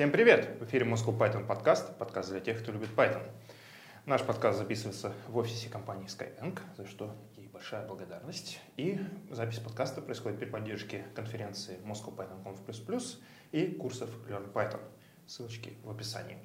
[0.00, 0.56] Всем привет!
[0.58, 3.22] В эфире Moscow Python подкаст, подкаст для тех, кто любит Python.
[4.06, 8.60] Наш подкаст записывается в офисе компании Skybank, за что ей большая благодарность.
[8.78, 13.18] И запись подкаста происходит при поддержке конференции Moscow Python Conf++
[13.52, 14.80] и курсов Learn Python.
[15.26, 16.38] Ссылочки в описании.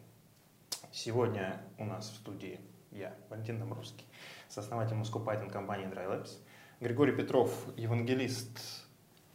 [0.92, 2.60] Сегодня у нас в студии
[2.92, 4.06] я, Валентин Домбровский,
[4.50, 6.40] сооснователь Moscow Python компании Dry Labs,
[6.82, 8.60] Григорий Петров, евангелист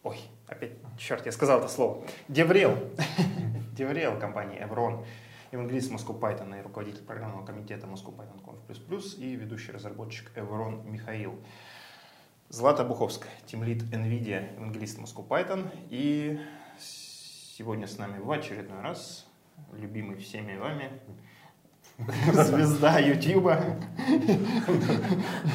[0.03, 2.07] Ой, опять, черт, я сказал это слово.
[2.29, 2.77] DevRel.
[3.81, 5.07] DevRel компании Evrone.
[5.53, 11.41] Евангелист Moscow Python и руководитель программного комитета Moscow Python Conf++ и ведущий разработчик Evrone Михаил.
[12.51, 15.71] Злата Буховская, team lead NVIDIA, евангелист Moscow Python.
[15.89, 16.39] И
[16.79, 19.27] сегодня с нами в очередной раз
[19.73, 20.91] любимый всеми вами
[22.35, 23.79] звезда Ютуба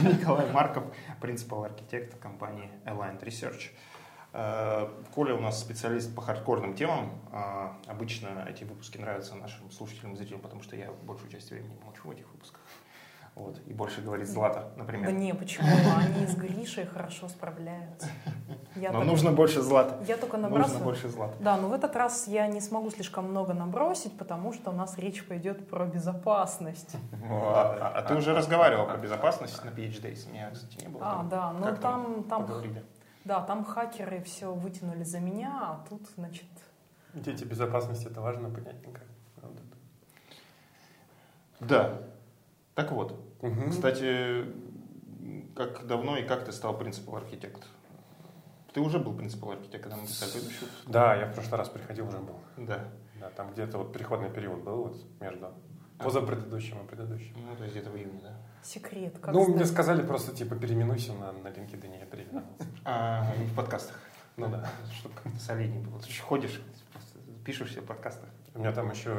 [0.02, 0.86] Николай Марков,
[1.22, 3.70] принципал архитект компании Aligned Research.
[4.38, 7.10] Э, Коля у нас специалист по хардкорным темам.
[7.32, 11.78] Э, обычно эти выпуски нравятся нашим слушателям и зрителям, потому что я большую часть времени
[11.86, 12.60] молчу в этих выпусках.
[13.36, 13.60] Вот.
[13.66, 15.08] И больше говорит Злата, например.
[15.08, 15.68] Да не, почему?
[15.98, 18.08] Они с Гришей хорошо справляются.
[18.76, 19.08] Я но так...
[19.08, 20.04] нужно больше Злата.
[20.06, 20.80] Я только набрасываю.
[20.80, 21.36] Нужно больше Злата.
[21.40, 24.98] Да, но в этот раз я не смогу слишком много набросить, потому что у нас
[24.98, 26.98] речь пойдет про безопасность.
[27.30, 31.02] А, а ты уже разговаривал про безопасность на PhD, меня, кстати, не было.
[31.04, 32.46] А, да, ну там, там,
[33.26, 36.48] да, там хакеры все вытянули за меня, а тут, значит...
[37.14, 39.02] Дети безопасности, это важно, понятненько.
[41.60, 42.02] Да.
[42.74, 43.20] Так вот.
[43.42, 43.70] Угу.
[43.72, 44.46] Кстати,
[45.56, 47.66] как давно и как ты стал принципал архитект?
[48.74, 52.08] Ты уже был принципал архитект, когда мы писали предыдущий Да, я в прошлый раз приходил,
[52.08, 52.40] уже был.
[52.58, 52.90] Да.
[53.20, 55.54] Да, там где-то вот переходный период был вот между.
[55.98, 57.36] Поза предыдущим и предыдущим.
[57.36, 58.38] Ну, то есть где-то в июне, да?
[58.64, 59.18] Секрет.
[59.20, 59.56] Как ну, знать?
[59.56, 62.68] мне сказали просто, типа, переименуйся на, на LinkedIn, я переименовался.
[62.84, 64.00] А, в подкастах.
[64.38, 64.68] Ну да.
[65.00, 66.00] Чтобы как-то солиднее было.
[66.00, 66.62] Ты ходишь,
[67.46, 68.30] пишешь все в подкастах.
[68.54, 69.12] У меня там еще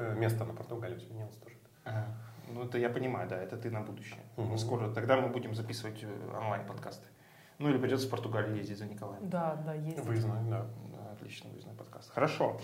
[0.00, 1.54] э, место на Португалию сменилось тоже.
[1.84, 2.06] Ага.
[2.52, 4.20] Ну, это я понимаю, да, это ты на будущее.
[4.36, 4.56] Угу.
[4.58, 7.06] Скоро, тогда мы будем записывать э, онлайн-подкасты.
[7.58, 9.28] Ну, или придется в Португалию ездить за Николаем.
[9.28, 10.04] Да, да, ездить.
[10.04, 10.66] Выездной, да.
[10.92, 11.12] да.
[11.12, 12.10] Отлично, выездной подкаст.
[12.10, 12.58] Хорошо.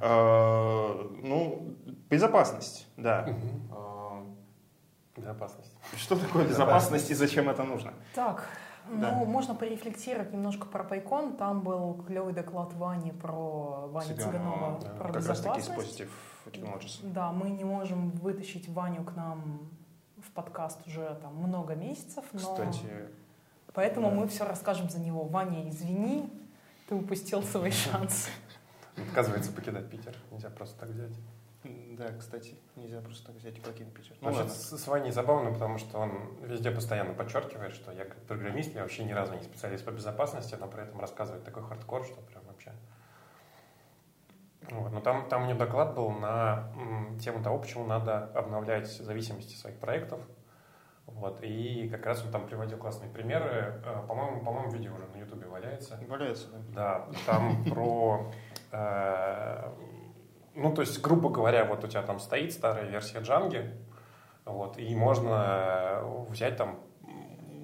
[0.00, 1.76] Э, ну,
[2.08, 3.26] безопасность, да.
[3.28, 4.30] Угу.
[5.16, 5.72] Безопасность.
[5.96, 7.92] Что такое безопасность и зачем это нужно?
[8.14, 8.48] Так,
[8.88, 9.12] да.
[9.12, 11.36] ну, можно порефлексировать немножко про Пайкон.
[11.36, 14.88] Там был клевый доклад Вани про Вани Цыганова, да.
[14.90, 15.76] про как безопасность.
[15.76, 16.08] Раз таки
[16.46, 17.00] Technologies.
[17.02, 19.70] Да, мы не можем вытащить Ваню к нам
[20.16, 22.38] в подкаст уже там много месяцев, но...
[22.38, 22.86] Кстати,
[23.72, 24.16] Поэтому да.
[24.16, 25.24] мы все расскажем за него.
[25.24, 26.28] Ваня, извини,
[26.88, 28.28] ты упустил свой шанс.
[29.08, 30.14] Отказывается покидать Питер.
[30.30, 31.12] Нельзя просто так взять.
[31.62, 34.16] Да, кстати, нельзя просто так взять и покинуть Питер.
[34.22, 34.48] Ну, ладно.
[34.48, 39.04] с Ваней забавно, потому что он везде постоянно подчеркивает, что я как программист, я вообще
[39.04, 42.72] ни разу не специалист по безопасности, но при этом рассказывает такой хардкор, что прям вообще...
[44.70, 44.92] Вот.
[44.92, 46.72] Но там, там у него доклад был на
[47.22, 50.20] тему того, почему надо обновлять зависимости своих проектов.
[51.06, 51.42] Вот.
[51.42, 53.80] И как раз он там приводил классные примеры.
[53.84, 55.98] Э, по-моему, по-моему, видео уже на Ютубе валяется.
[56.08, 56.58] Валяется, да.
[56.74, 58.32] Да, там про
[58.72, 63.72] ну, то есть, грубо говоря, вот у тебя там стоит старая версия Django,
[64.44, 66.80] вот, и можно взять там,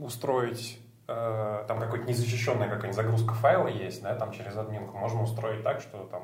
[0.01, 5.63] устроить э, там какой-то незащищенная какая-нибудь загрузка файла есть, да, там через админку, можно устроить
[5.63, 6.23] так, что там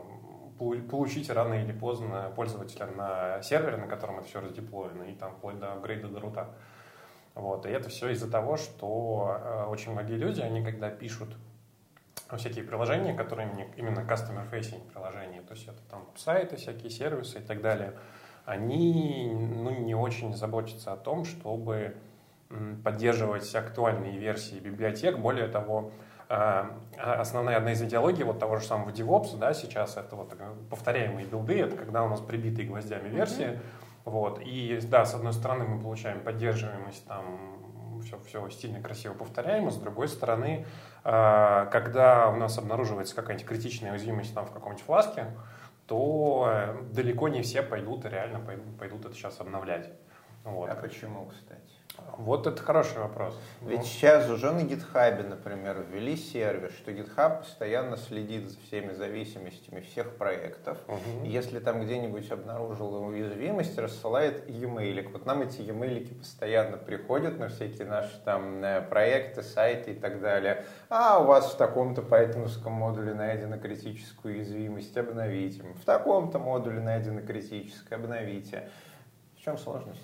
[0.90, 5.58] получить рано или поздно пользователя на сервере, на котором это все раздеплоено, и там вплоть
[5.58, 6.54] до апгрейда до рута.
[7.34, 11.34] Вот, и это все из-за того, что э, очень многие люди, они когда пишут
[12.36, 17.60] всякие приложения, которые именно customer-facing приложения, то есть это там сайты, всякие сервисы и так
[17.60, 17.94] далее,
[18.44, 21.96] они ну, не очень заботятся о том, чтобы
[22.84, 25.18] поддерживать актуальные версии библиотек.
[25.18, 25.90] Более того,
[26.28, 30.34] а, а, основная одна из идеологий вот того же самого DevOps, да, сейчас это вот
[30.70, 33.60] повторяемые билды, это когда у нас прибитые гвоздями версии, mm-hmm.
[34.04, 37.24] вот, и да, с одной стороны мы получаем поддерживаемость там
[38.02, 39.70] все, все стильно, красиво повторяемо.
[39.70, 40.66] С другой стороны,
[41.02, 45.26] когда у нас обнаруживается какая-нибудь критичная уязвимость там в каком-нибудь фласке,
[45.86, 49.90] то э, далеко не все пойдут реально пойдут, пойдут это сейчас обновлять.
[50.44, 50.70] Вот.
[50.70, 51.60] А почему, кстати?
[52.18, 53.38] Вот это хороший вопрос.
[53.62, 53.84] Ведь ну.
[53.84, 60.16] сейчас уже на GitHub, например, ввели сервис, что GitHub постоянно следит за всеми зависимостями всех
[60.16, 60.78] проектов.
[60.88, 61.24] Угу.
[61.24, 65.10] Если там где-нибудь обнаружил уязвимость, рассылает e-mail.
[65.12, 70.20] Вот нам эти e-mail постоянно приходят на всякие наши там э, проекты, сайты и так
[70.20, 70.64] далее.
[70.88, 75.62] А у вас в таком-то пайтоновском модуле найдена критическая уязвимость, обновите.
[75.80, 78.68] В таком-то модуле найдена критическая, обновите.
[79.36, 80.00] В чем сложность?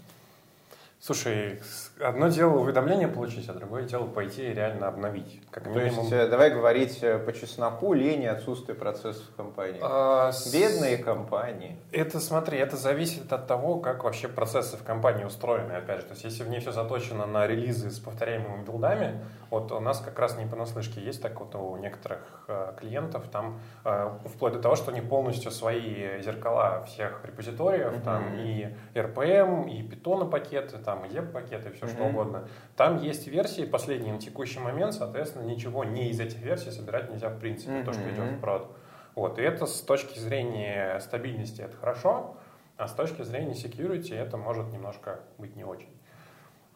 [1.00, 1.60] Слушай,
[2.00, 5.40] одно дело уведомление получить, а другое дело пойти и реально обновить.
[5.52, 6.00] Как То минимум.
[6.00, 9.78] есть, э, давай говорить э, по чесноку, лень и отсутствие процессов в компании.
[9.80, 11.78] А, Бедные компании.
[11.92, 16.06] Это, смотри, это зависит от того, как вообще процессы в компании устроены, опять же.
[16.06, 20.00] То есть, если в ней все заточено на релизы с повторяемыми билдами, вот у нас
[20.00, 24.58] как раз не понаслышке есть так вот у некоторых э, клиентов, там э, вплоть до
[24.58, 28.04] того, что они полностью свои зеркала всех репозиториев, mm-hmm.
[28.04, 31.92] там и RPM, и Python пакеты, там и EB пакеты, все mm-hmm.
[31.92, 32.48] что угодно.
[32.74, 37.28] Там есть версии, последние на текущий момент, соответственно, ничего не из этих версий собирать нельзя
[37.28, 37.84] в принципе, mm-hmm.
[37.84, 38.74] то, что идет в прод.
[39.14, 42.38] Вот, и это с точки зрения стабильности это хорошо,
[42.78, 45.94] а с точки зрения security это может немножко быть не очень.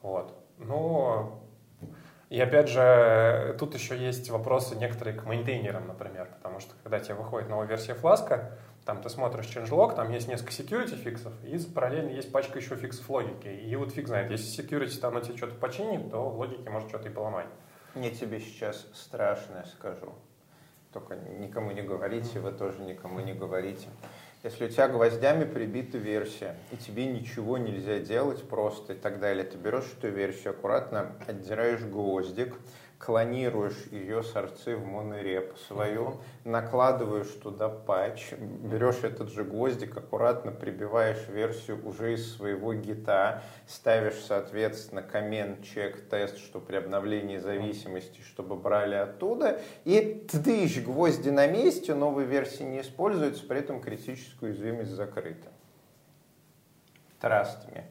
[0.03, 0.38] Вот.
[0.58, 1.41] Но
[2.29, 7.15] и опять же, тут еще есть вопросы некоторые к мейнтейнерам, например, потому что когда тебе
[7.15, 12.11] выходит новая версия фласка, там ты смотришь changelog, там есть несколько security фиксов, и параллельно
[12.11, 13.49] есть пачка еще фиксов логики.
[13.49, 17.08] И вот фиг знает, если security там тебе что-то починит, то в логике может что-то
[17.08, 17.46] и поломать.
[17.94, 20.12] Мне тебе сейчас страшное скажу.
[20.93, 23.88] Только никому не говорите, вы тоже никому не говорите.
[24.43, 29.44] Если у тебя гвоздями прибита версия, и тебе ничего нельзя делать просто и так далее,
[29.44, 32.56] ты берешь эту версию, аккуратно отдираешь гвоздик,
[33.04, 41.26] клонируешь ее сорцы в монореп свою, накладываешь туда патч, берешь этот же гвоздик, аккуратно прибиваешь
[41.26, 48.54] версию уже из своего гита, ставишь, соответственно, коммент, чек, тест, что при обновлении зависимости, чтобы
[48.54, 54.93] брали оттуда, и тыщ гвозди на месте, новой версии не используется, при этом критическую уязвимость
[54.93, 55.48] закрыта.
[57.20, 57.84] Me.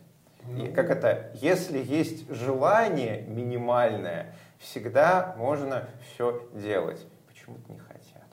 [0.57, 0.73] И ну.
[0.73, 7.05] как это, если есть желание минимальное, всегда можно все делать.
[7.27, 8.27] Почему-то не хотят.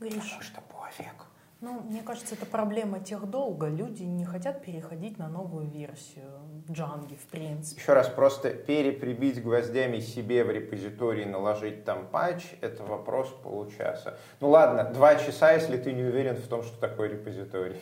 [0.00, 1.26] Гриш, Потому что пофиг.
[1.60, 3.68] Ну, мне кажется, это проблема тех долго.
[3.68, 6.26] Люди не хотят переходить на новую версию
[6.70, 7.80] Джанги, в принципе.
[7.80, 14.18] Еще раз, просто переприбить гвоздями себе в репозитории, наложить там патч, это вопрос получаса.
[14.40, 17.80] Ну ладно, два часа, если ты не уверен в том, что такое репозиторий.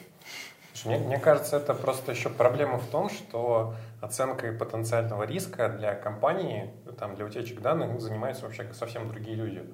[0.85, 6.71] Мне, мне кажется, это просто еще проблема в том, что оценкой потенциального риска для компании,
[6.99, 9.65] там, для утечек данных занимаются вообще совсем другие люди.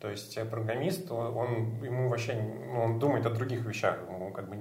[0.00, 4.48] То есть э, программист, он, ему вообще, ну, он думает о других вещах, ему как
[4.48, 4.56] бы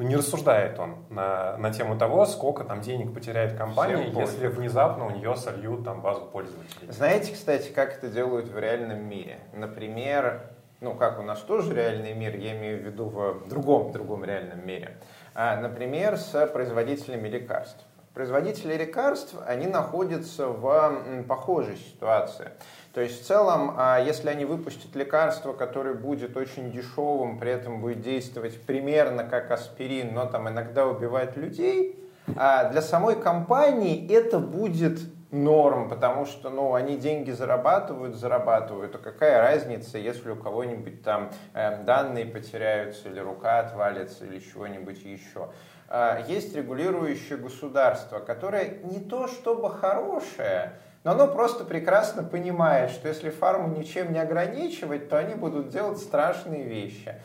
[0.00, 5.06] ну, не рассуждает он на, на тему того, сколько там денег потеряет компания, если внезапно
[5.06, 6.90] у нее сольют там базу пользователей.
[6.90, 9.40] Знаете, кстати, как это делают в реальном мире?
[9.52, 10.50] Например,
[10.80, 14.66] ну, как у нас тоже реальный мир, я имею в виду в другом, другом реальном
[14.66, 14.96] мире.
[15.34, 17.84] А, например, с производителями лекарств.
[18.20, 22.50] Производители лекарств, они находятся в похожей ситуации.
[22.92, 27.80] То есть в целом, а, если они выпустят лекарство, которое будет очень дешевым, при этом
[27.80, 31.98] будет действовать примерно как аспирин, но там иногда убивает людей,
[32.36, 35.00] а для самой компании это будет
[35.30, 41.30] норм, потому что, ну, они деньги зарабатывают, зарабатывают, а какая разница, если у кого-нибудь там
[41.54, 45.48] э, данные потеряются, или рука отвалится, или чего-нибудь еще.
[45.90, 53.08] Э, есть регулирующее государство, которое не то чтобы хорошее, но оно просто прекрасно понимает, что
[53.08, 57.16] если фарму ничем не ограничивать, то они будут делать страшные вещи.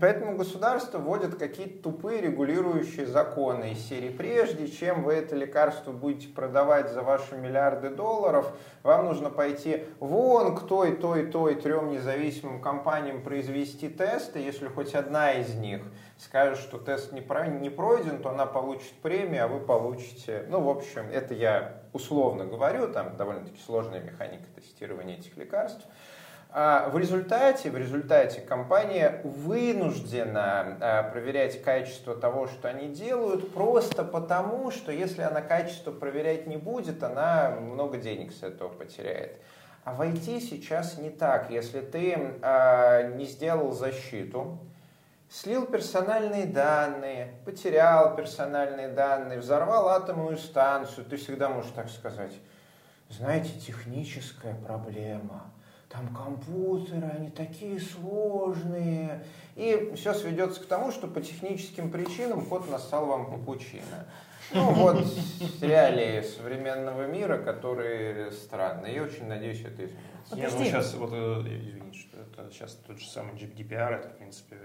[0.00, 4.08] Поэтому государство вводит какие-то тупые регулирующие законы из серии.
[4.08, 10.56] Прежде чем вы это лекарство будете продавать за ваши миллиарды долларов, вам нужно пойти вон
[10.56, 14.38] к той, той, той трем независимым компаниям произвести тесты.
[14.38, 15.82] Если хоть одна из них
[16.22, 17.20] скажет, что тест не,
[17.60, 20.44] не пройден, то она получит премию, а вы получите...
[20.48, 25.84] Ну, в общем, это я условно говорю, там довольно-таки сложная механика тестирования этих лекарств.
[26.54, 34.04] А в результате, в результате компания вынуждена а, проверять качество того, что они делают, просто
[34.04, 39.40] потому, что если она качество проверять не будет, она много денег с этого потеряет.
[39.84, 41.50] А в IT сейчас не так.
[41.50, 42.12] Если ты
[42.42, 44.58] э, не сделал защиту,
[45.32, 52.32] слил персональные данные, потерял персональные данные, взорвал атомную станцию, ты всегда можешь так сказать,
[53.08, 55.50] знаете, техническая проблема–
[55.92, 59.24] там компьютеры, они такие сложные.
[59.56, 64.06] И все сведется к тому, что по техническим причинам код нассал вам капучино.
[64.52, 65.04] Ну вот
[65.60, 68.94] реалии современного мира, которые странные.
[68.94, 70.36] Я очень надеюсь, это изменится.
[70.36, 74.16] Я, ну, сейчас, вот, э, извините, что это сейчас тот же самый GDPR, это, в
[74.16, 74.56] принципе,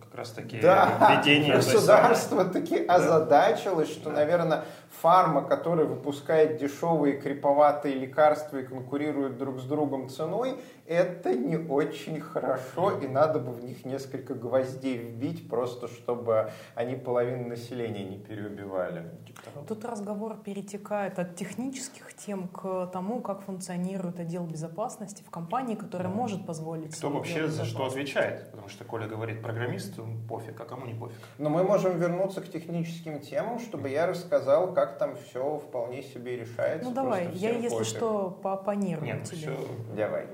[0.00, 1.54] как раз таки да, введение.
[1.56, 4.16] Государство таки озадачилось, что, да.
[4.16, 4.64] наверное,
[5.00, 12.20] фарма, которая выпускает дешевые криповатые лекарства и конкурирует друг с другом ценой, это не очень
[12.20, 18.18] хорошо, и надо бы в них несколько гвоздей вбить, просто чтобы они половину населения не
[18.18, 19.10] переубивали.
[19.50, 19.66] Того.
[19.66, 26.08] Тут разговор перетекает от технических тем к тому, как функционирует отдел безопасности в компании, которая
[26.08, 26.14] Да.
[26.14, 28.50] может позволить Кто вообще за что отвечает?
[28.50, 29.98] Потому что Коля говорит, программист,
[30.28, 31.16] пофиг, а кому не пофиг.
[31.38, 36.36] Но мы можем вернуться к техническим темам, чтобы я рассказал, как там все вполне себе
[36.36, 36.88] решается.
[36.88, 37.86] Ну давай, я если пофиг.
[37.96, 39.36] что пооппонирую Нет, тебе.
[39.38, 39.56] все...
[39.96, 40.26] Давай.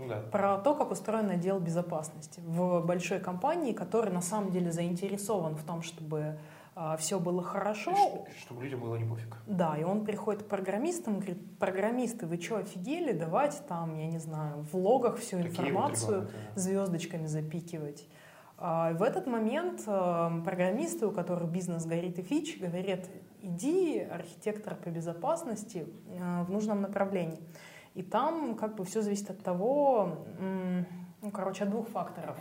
[0.00, 0.20] Ну да.
[0.32, 5.62] Про то, как устроен отдел безопасности в большой компании, который на самом деле заинтересован в
[5.64, 6.38] том, чтобы
[6.98, 8.26] все было хорошо.
[8.38, 9.36] Чтобы людям было не пофиг.
[9.46, 13.12] Да, и он приходит к программистам и говорит, программисты, вы что, офигели?
[13.12, 16.60] Давайте там, я не знаю, в логах всю Такие вот информацию да.
[16.60, 18.06] звездочками запикивать.
[18.58, 23.00] А, В этот момент э, программисты, у которых бизнес горит и фич, говорят,
[23.40, 27.40] иди, архитектор по безопасности, э, в нужном направлении.
[27.94, 30.86] И там как бы все зависит от того, м,
[31.22, 32.36] ну, короче, от двух факторов.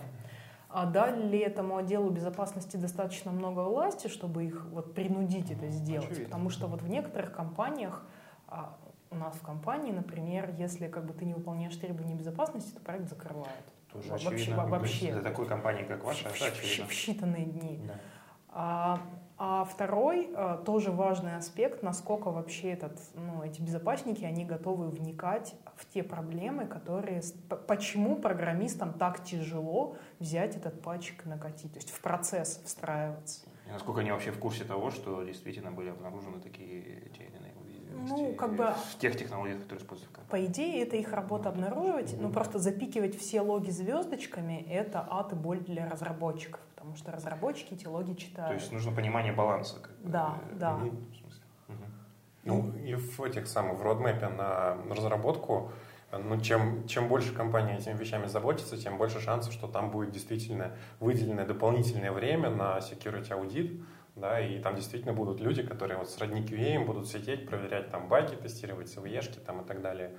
[0.70, 6.06] А дали ли этому отделу безопасности достаточно много власти, чтобы их вот принудить это сделать?
[6.06, 6.26] очевидно.
[6.26, 8.06] Потому что вот в некоторых компаниях,
[8.48, 8.78] а,
[9.10, 13.08] у нас в компании, например, если как бы ты не выполняешь требования безопасности, то проект
[13.10, 13.48] закрывают.
[13.94, 14.68] Тоже Вообще- очевидно.
[14.68, 15.12] вообще.
[15.14, 16.86] Для такой компании, как ваша, в, это очевидно.
[16.86, 17.82] в считанные дни.
[17.88, 17.94] Да.
[18.50, 19.00] А,
[19.38, 25.56] а второй а, тоже важный аспект, насколько вообще этот, ну, эти безопасники, они готовы вникать
[25.78, 27.22] в те проблемы, которые...
[27.68, 33.46] Почему программистам так тяжело взять этот патчик и накатить, то есть в процесс встраиваться.
[33.68, 37.54] И насколько они вообще в курсе того, что действительно были обнаружены такие те или иные
[37.64, 40.46] уязвимости Ну, как бы- в тех технологиях, которые используются в компании.
[40.48, 45.36] По идее, это их работа обнаруживать, но просто запикивать все логи звездочками— это ад и
[45.36, 48.60] боль для разработчиков, потому что разработчики эти логи То читают.
[48.62, 49.80] есть нужно понимание баланса.
[49.80, 50.78] как бы, Да, э, да.
[50.78, 51.06] Мгм.
[52.48, 55.72] Ну, и в этих самых, в родмэпе на разработку,
[56.12, 60.72] ну, чем, чем больше компания этими вещами заботится, тем больше шансов, что там будет действительно
[61.00, 63.82] выделенное дополнительное время на security аудит,
[64.16, 68.36] да, и там действительно будут люди, которые вот сродни QA будут сидеть, проверять там баги,
[68.36, 70.16] тестировать CVE-шки там и так далее.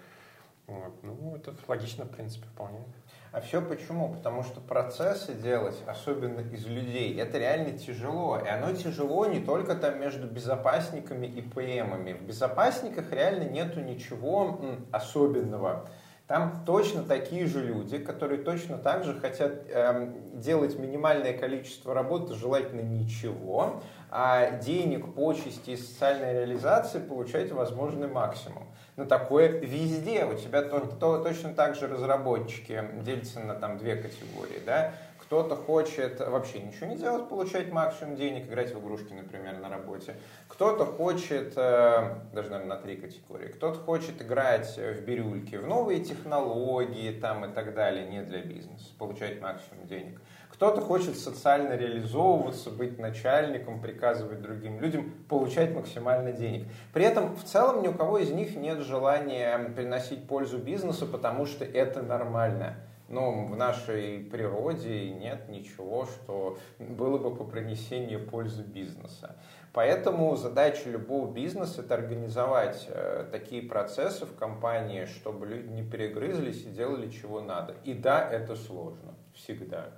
[0.66, 1.02] Вот.
[1.02, 2.84] Ну, это логично, в принципе, вполне.
[3.30, 4.14] А все почему?
[4.14, 8.38] Потому что процессы делать, особенно из людей, это реально тяжело.
[8.38, 12.14] И оно тяжело не только там между безопасниками и ПМами.
[12.14, 14.60] В безопасниках реально нету ничего
[14.92, 15.88] особенного.
[16.26, 22.34] Там точно такие же люди, которые точно так же хотят эм, делать минимальное количество работы,
[22.34, 23.80] желательно ничего,
[24.10, 28.67] а денег, почести и социальной реализации получать возможный максимум.
[28.98, 30.24] Но такое везде.
[30.24, 34.60] У тебя то, то- точно так же разработчики делятся на там две категории.
[34.66, 34.92] Да?
[35.18, 40.16] Кто-то хочет вообще ничего не делать, получать максимум денег, играть в игрушки, например, на работе.
[40.48, 43.46] Кто-то хочет, э, даже, наверное, на три категории.
[43.46, 48.86] Кто-то хочет играть в бирюльки, в новые технологии там, и так далее, не для бизнеса,
[48.98, 50.20] получать максимум денег.
[50.58, 56.66] Кто-то хочет социально реализовываться, быть начальником, приказывать другим людям, получать максимально денег.
[56.92, 61.46] При этом в целом ни у кого из них нет желания приносить пользу бизнесу, потому
[61.46, 62.74] что это нормально.
[63.08, 69.36] Ну, в нашей природе нет ничего, что было бы по принесению пользы бизнеса.
[69.72, 76.64] Поэтому задача любого бизнеса– это организовать э, такие процессы в компании, чтобы люди не перегрызлись
[76.64, 77.76] и делали чего надо.
[77.84, 79.14] И да, это сложно.
[79.32, 79.92] Всегда.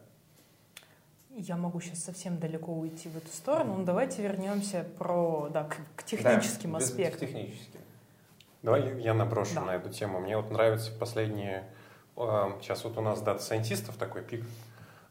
[1.37, 5.77] Я могу сейчас совсем далеко уйти в эту сторону, но давайте вернемся про, да, к,
[5.97, 7.29] к техническим Да, без- аспектам.
[7.29, 7.81] Техническим.
[8.63, 9.61] Давай я наброшу Да.
[9.63, 10.21] на эту тему.
[10.21, 11.65] Мне вот нравятся последние...
[12.17, 14.45] Сейчас вот у нас data scientist ов такой пик.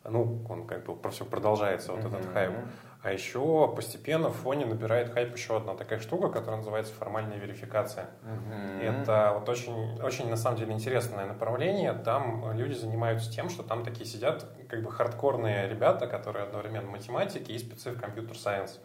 [0.03, 2.33] Ну, он как бы про все продолжается, вот этот Мгм.
[2.33, 2.53] хайп.
[3.01, 8.07] А еще постепенно в фоне набирает хайп еще одна такая штука, которая называется формальная верификация.
[8.23, 8.81] Мгм.
[8.81, 11.93] Это вот очень, очень на самом деле интересное направление.
[11.93, 17.51] Там люди занимаются тем, что там такие сидят как бы хардкорные ребята, которые одновременно математики
[17.51, 18.79] и спецы в computer science.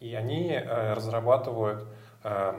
[0.00, 1.86] И они э, разрабатывают
[2.22, 2.52] э,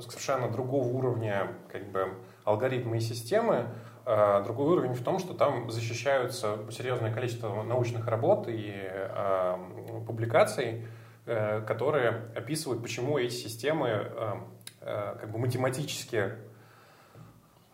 [0.00, 2.14] совершенно другого уровня как бы,
[2.44, 3.68] алгоритмы и системы.
[4.04, 9.56] Э, другой уровень в том, что там защищаются серьезное количество научных работ и э,
[10.06, 10.86] публикаций,
[11.26, 14.34] э, которые описывают, почему эти системы э,
[14.80, 16.32] э, как бы математически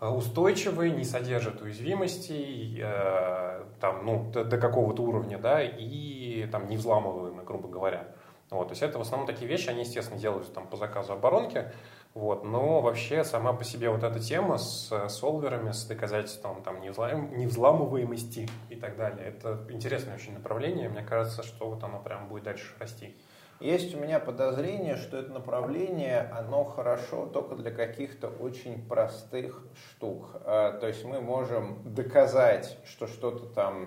[0.03, 6.69] э, устойчивые, не содержат уязвимостей, э, там, ну, до, до какого-то уровня, да, и там
[6.69, 8.09] не взламываемы, грубо говоря.
[8.51, 11.73] Вот, то есть это в основном такие вещи, они, естественно, делаются там по заказу оборонки,
[12.13, 16.83] вот, но вообще сама по себе вот эта тема с э, солверами, с доказательством там
[16.83, 22.29] невзлам- невзламываемости и так далее, это интересное очень направление, мне кажется, что вот оно прям
[22.29, 23.17] будет дальше расти.
[23.63, 30.31] Есть у меня подозрение, что это направление, оно хорошо только для каких-то очень простых штук.
[30.45, 33.87] А, То есть мы можем доказать, что что-то там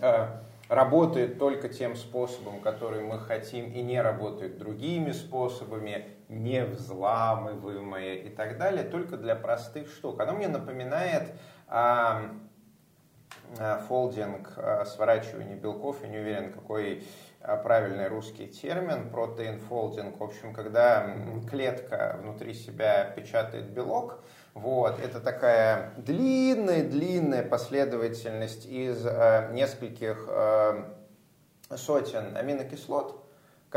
[0.00, 8.14] а, работает только тем способом, который мы хотим, и не работает другими способами, не взламываемое
[8.14, 10.20] и так далее, только для простых штук.
[10.20, 11.32] Оно мне напоминает
[11.66, 12.30] а,
[13.88, 14.56] фолдинг,
[14.86, 17.02] сворачивание белков, я не уверен, какой
[17.62, 20.18] правильный русский термин, протеин-фолдинг.
[20.18, 21.16] В общем, когда
[21.48, 24.20] клетка внутри себя печатает белок,
[24.54, 30.84] вот, это такая длинная-длинная последовательность из э, нескольких э,
[31.76, 33.25] сотен аминокислот,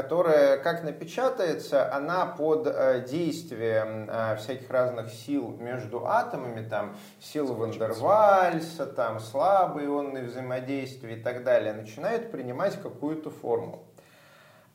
[0.02, 7.54] которая, как напечатается, она под э, действием э, всяких разных сил между атомами, там, силы
[7.54, 13.84] Вандервальса, там, слабые ионные взаимодействия и так далее, начинает принимать какую-то форму.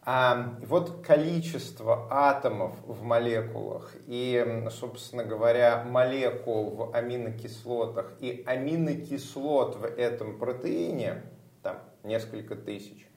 [0.05, 9.85] А вот количество атомов в молекулах и, собственно говоря, молекул в аминокислотах и аминокислот в
[9.87, 11.23] этом протеине,
[11.63, 13.09] там несколько тысяч,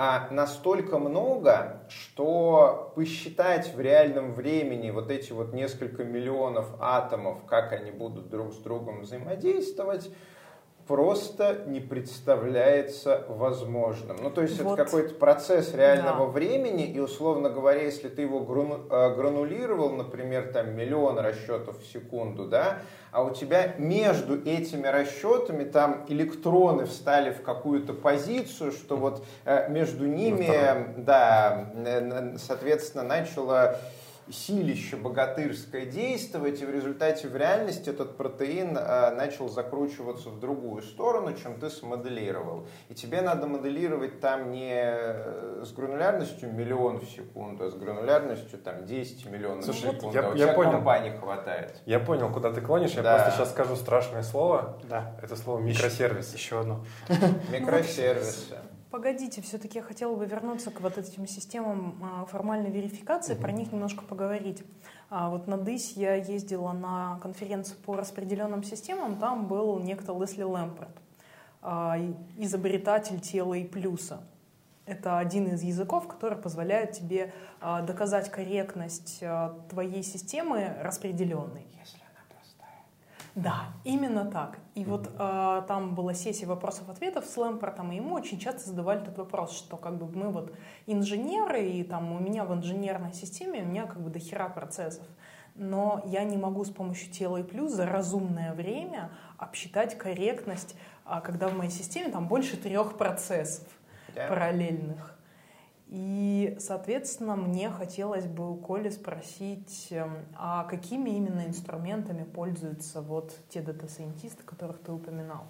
[0.00, 7.72] а настолько много, что посчитать в реальном времени вот эти вот несколько миллионов атомов, как
[7.72, 10.08] они будут друг с другом взаимодействовать,
[10.88, 14.16] просто не представляется возможным.
[14.22, 14.78] Ну, то есть вот.
[14.78, 16.32] это какой-то процесс реального да.
[16.32, 18.38] времени, и, условно говоря, если ты его
[18.90, 22.78] э, гранулировал, например, там миллион расчетов в секунду, да,
[23.12, 29.70] а у тебя между этими расчетами там электроны встали в какую-то позицию, что вот э,
[29.70, 30.48] между ними,
[30.96, 31.70] да,
[32.38, 33.78] соответственно, начало
[34.30, 40.82] силище богатырское действовать, и в результате в реальности этот протеин э, начал закручиваться в другую
[40.82, 42.66] сторону, чем ты смоделировал.
[42.88, 48.58] И тебе надо моделировать там не э, с гранулярностью миллион в секунду, а с гранулярностью
[48.58, 50.16] там 10 миллионов Слушай, в секунду.
[50.16, 50.72] Я, а у я понял.
[50.72, 51.74] компании хватает.
[51.86, 52.92] Я понял, куда ты клонишь.
[52.92, 53.16] Я да.
[53.16, 54.78] просто сейчас скажу страшное слово.
[54.84, 55.16] Да.
[55.22, 56.34] Это слово микросервис.
[56.34, 56.84] Еще, еще одно.
[57.52, 58.56] Микросервисы.
[58.90, 63.40] Погодите, все-таки я хотела бы вернуться к вот этим системам а, формальной верификации, mm-hmm.
[63.40, 64.62] про них немножко поговорить.
[65.10, 70.42] А вот на ДИС я ездила на конференцию по распределенным системам, там был некто Лесли
[70.42, 70.96] Лэмпорт,
[71.60, 71.98] а,
[72.38, 74.22] изобретатель тела и плюса.
[74.86, 79.22] Это один из языков, который позволяет тебе доказать корректность
[79.68, 81.66] твоей системы распределенной.
[83.38, 84.58] Да, именно так.
[84.74, 89.16] И вот э, там была сессия вопросов-ответов с Лэмпортом, и ему очень часто задавали этот
[89.16, 90.52] вопрос, что как бы мы вот
[90.86, 95.06] инженеры, и там у меня в инженерной системе у меня как бы дохера процессов,
[95.54, 100.74] но я не могу с помощью тела и плюс за разумное время обсчитать корректность,
[101.04, 103.68] а когда в моей системе там больше трех процессов
[104.16, 104.28] yeah.
[104.28, 105.16] параллельных.
[105.88, 113.34] И, соответственно, мне хотелось бы у Коли спросить, эм, а какими именно инструментами пользуются вот
[113.48, 115.46] те дата-сайентисты, которых ты упоминал?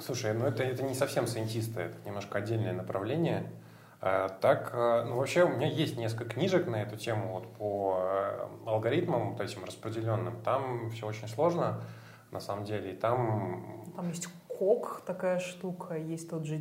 [0.00, 3.48] Слушай, ну это, это не совсем сайентисты, это немножко отдельное направление.
[4.00, 7.98] А, так, э, ну вообще у меня есть несколько книжек на эту тему вот по
[8.00, 10.40] э, алгоритмам, вот этим распределенным.
[10.42, 11.80] Там все очень сложно,
[12.32, 12.92] на самом деле.
[12.92, 13.84] И там...
[13.94, 16.58] Там есть кок такая штука, есть тот же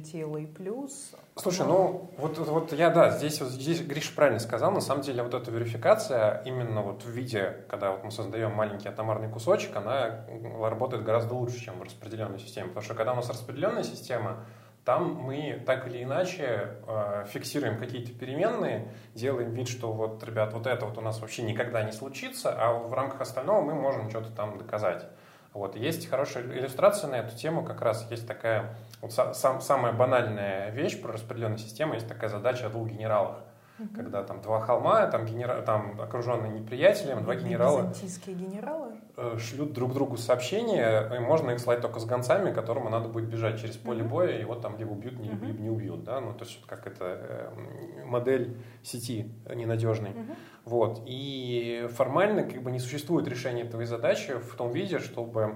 [0.56, 1.16] плюс.
[1.40, 5.22] Слушай, ну вот, вот я, да, здесь, вот, здесь Гриша правильно сказал, на самом деле
[5.22, 10.26] вот эта верификация именно вот в виде, когда вот мы создаем маленький атомарный кусочек, она
[10.60, 14.46] работает гораздо лучше, чем в распределенной системе, потому что когда у нас распределенная система,
[14.84, 20.66] там мы так или иначе э, фиксируем какие-то переменные, делаем вид, что вот, ребят, вот
[20.66, 24.32] это вот у нас вообще никогда не случится, а в рамках остального мы можем что-то
[24.32, 25.06] там доказать.
[25.54, 25.76] Вот.
[25.76, 31.02] Есть хорошая иллюстрация на эту тему, как раз есть такая, вот сам, самая банальная вещь
[31.02, 33.38] про распределенную систему, есть такая задача о двух генералах.
[33.80, 33.90] Угу.
[33.96, 35.62] Когда там два холма, там, генера...
[35.62, 37.82] там окруженные неприятелем, два генерала.
[37.82, 38.94] Византийские генералы?
[39.16, 43.30] Э, шлют друг другу сообщения, и можно их слать только с гонцами, которому надо будет
[43.30, 44.10] бежать через поле угу.
[44.10, 45.62] боя, и вот там либо убьют, либо угу.
[45.62, 46.04] не убьют.
[46.04, 46.20] Да?
[46.20, 50.12] Ну, то есть как это э, модель сети ненадежной.
[50.12, 50.36] Угу.
[50.66, 51.04] Вот.
[51.06, 55.56] И формально как бы не существует решения этой задачи в том виде, чтобы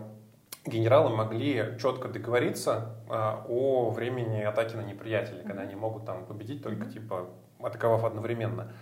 [0.65, 6.63] генералы могли четко договориться а, о времени атаки на неприятеля, когда они могут там победить
[6.63, 8.73] только типа атаковав одновременно.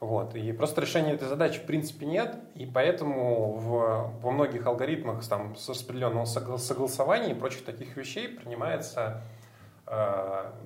[0.00, 0.36] Вот.
[0.36, 5.56] И просто решения этой задачи в принципе нет, и поэтому в, во многих алгоритмах там,
[5.56, 9.22] с распределенного согласования и прочих таких вещей принимается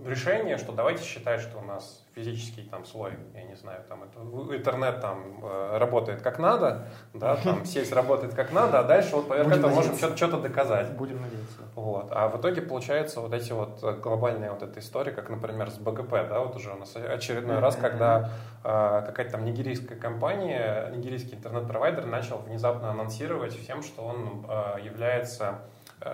[0.05, 4.21] решение, что давайте считать, что у нас физический там слой, я не знаю, там это,
[4.55, 9.29] интернет там э, работает как надо, да, там сеть работает как надо, а дальше вот
[9.29, 10.91] поверх этого можем что-то, доказать.
[10.97, 11.61] Будем надеяться.
[11.75, 12.09] Вот.
[12.11, 15.79] А в итоге получается вот эти вот э, глобальные вот эта история, как, например, с
[15.79, 18.31] БГП, да, вот уже у нас очередной раз, когда
[18.65, 25.61] э, какая-то там нигерийская компания, нигерийский интернет-провайдер начал внезапно анонсировать всем, что он э, является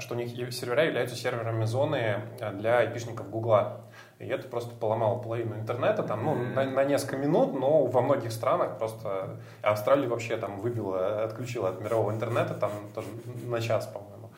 [0.01, 2.23] что у них сервера являются серверами зоны
[2.55, 3.83] для айпишников Гугла.
[4.19, 8.33] И это просто поломало половину интернета, там, ну, на, на несколько минут, но во многих
[8.33, 9.39] странах просто...
[9.63, 13.09] Австралию вообще там выбило, отключила от мирового интернета, там тоже
[13.45, 14.31] на час, по-моему.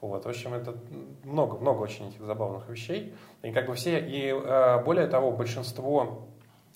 [0.00, 0.74] Вот, в общем, это
[1.22, 3.14] много, много очень этих забавных вещей.
[3.42, 6.28] И как бы все, и э, более того, большинство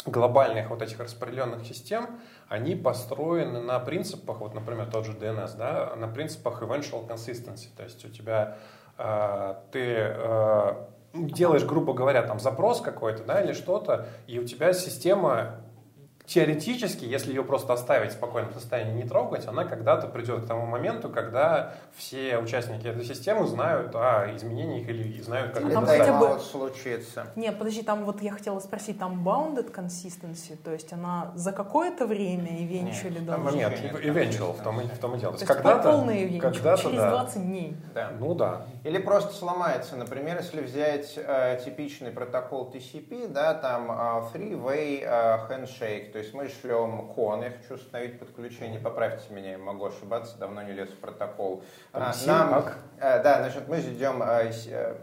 [0.07, 5.95] глобальных вот этих распределенных систем, они построены на принципах, вот, например, тот же DNS, да,
[5.97, 7.69] на принципах eventual consistency.
[7.77, 8.57] То есть у тебя
[8.99, 14.73] э, ты э, делаешь, грубо говоря, там запрос какой-то, да, или что-то, и у тебя
[14.73, 15.61] система
[16.27, 20.67] теоретически, если ее просто оставить в спокойном состоянии, не трогать, она когда-то придет к тому
[20.67, 26.19] моменту, когда все участники этой системы знают о изменениях или знают, как или это хотя
[26.19, 26.41] бы...
[26.41, 27.27] случится.
[27.37, 32.07] Нет, подожди, там вот я хотела спросить, там bounded consistency, то есть она за какое-то
[32.07, 33.51] время eventually нет, должна...
[33.53, 35.33] Нет, eventual, в том, в том и дело.
[35.35, 37.11] То есть когда-то, полный когда через да.
[37.11, 37.77] 20 дней.
[37.95, 38.11] Да.
[38.19, 38.67] Ну да.
[38.85, 39.97] Или просто сломается.
[39.97, 43.95] Например, если взять э, типичный протокол TCP, да, там э,
[44.35, 49.59] three-way э, handshake, то есть мы шлем кон, я хочу установить подключение, поправьте меня, я
[49.59, 51.63] могу ошибаться, давно не лез в протокол.
[51.93, 52.79] Там а, син, нам, ак.
[52.99, 54.51] Э, да, значит, мы ждем э,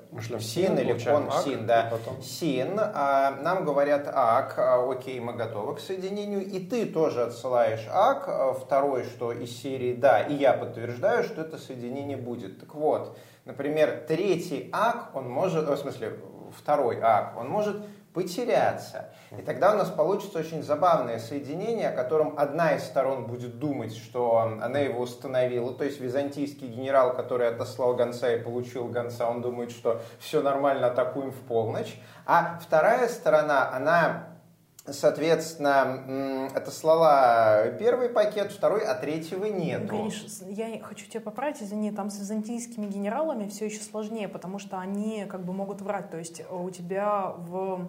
[0.10, 1.94] мы шлем син или кон ак, син, да.
[2.24, 7.86] Син, э, нам говорят ак, э, окей, мы готовы к соединению, и ты тоже отсылаешь
[7.92, 12.60] ак, э, второй, что из серии да, и я подтверждаю, что это соединение будет.
[12.60, 16.18] Так вот, например, третий ак, он может, в смысле,
[16.58, 19.10] второй ак, он может потеряться.
[19.38, 23.96] И тогда у нас получится очень забавное соединение, о котором одна из сторон будет думать,
[23.96, 25.74] что она его установила.
[25.74, 30.88] То есть византийский генерал, который отослал гонца и получил гонца, он думает, что все нормально,
[30.88, 32.00] атакуем в полночь.
[32.26, 34.33] А вторая сторона, она
[34.86, 39.88] Соответственно, это слова первый пакет, второй, а третьего нет.
[39.88, 44.80] Гриш, я хочу тебя поправить, извини, там с византийскими генералами все еще сложнее, потому что
[44.80, 46.10] они как бы могут врать.
[46.10, 47.88] То есть у тебя в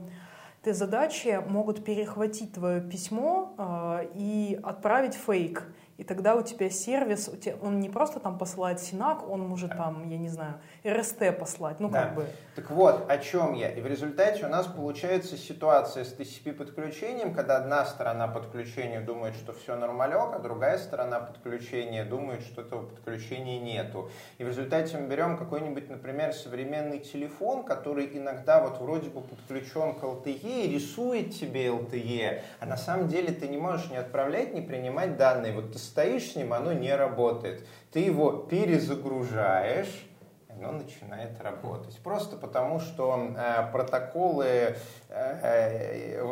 [0.62, 5.64] этой задаче могут перехватить твое письмо э, и отправить фейк.
[5.96, 7.30] И тогда у тебя сервис,
[7.62, 11.88] он не просто там посылает Синак, он может там, я не знаю, РСТ послать, ну
[11.88, 12.02] да.
[12.02, 12.26] как бы.
[12.56, 13.70] Так вот, о чем я.
[13.70, 19.52] И в результате у нас получается ситуация с TCP-подключением, когда одна сторона подключения думает, что
[19.52, 24.10] все нормалек, а другая сторона подключения думает, что этого подключения нету.
[24.38, 29.94] И в результате мы берем какой-нибудь, например, современный телефон, который иногда вот вроде бы подключен
[29.94, 34.54] к LTE и рисует тебе LTE, а на самом деле ты не можешь не отправлять,
[34.54, 35.52] не принимать данные.
[35.52, 37.66] Вот ты стоишь с ним, оно не работает.
[37.92, 40.08] Ты его перезагружаешь,
[40.48, 41.98] оно начинает работать.
[42.02, 44.76] Просто потому, что э, протоколы э,
[45.08, 46.22] э,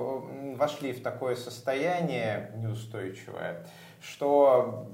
[0.57, 3.67] вошли в такое состояние неустойчивое,
[4.01, 4.89] что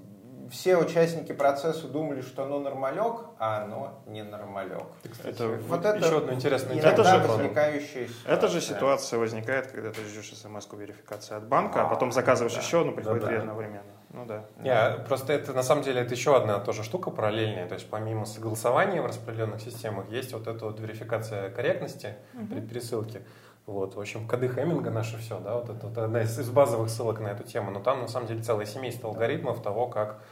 [0.51, 4.85] все участники процесса думали, что оно нормалек, а оно не нормалек.
[5.25, 8.35] Это вот это еще одно интересное это же, возникающая ситуация.
[8.35, 12.55] Это же ситуация возникает, когда ты ждешь смс верификации от банка, а, а потом заказываешь
[12.55, 12.61] да.
[12.61, 13.38] еще одну, приходит да, да.
[13.38, 13.98] одновременно.
[14.11, 14.44] Ну да.
[14.59, 17.68] Не, просто это на самом деле это еще одна тоже штука параллельная.
[17.68, 22.47] То есть помимо согласования в распределенных системах есть вот эта вот верификация корректности угу.
[22.47, 23.23] при пересылке.
[23.66, 26.88] Вот, в общем, коды Хеминга наше все, да, вот это вот одна из, из базовых
[26.88, 27.71] ссылок на эту тему.
[27.71, 30.23] Но там на самом деле целое семейство алгоритмов того, как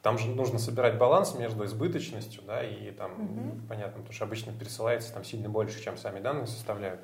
[0.00, 3.68] там же нужно собирать баланс между избыточностью, да, и там, угу.
[3.68, 7.00] понятно, потому что обычно пересылается там сильно больше, чем сами данные составляют.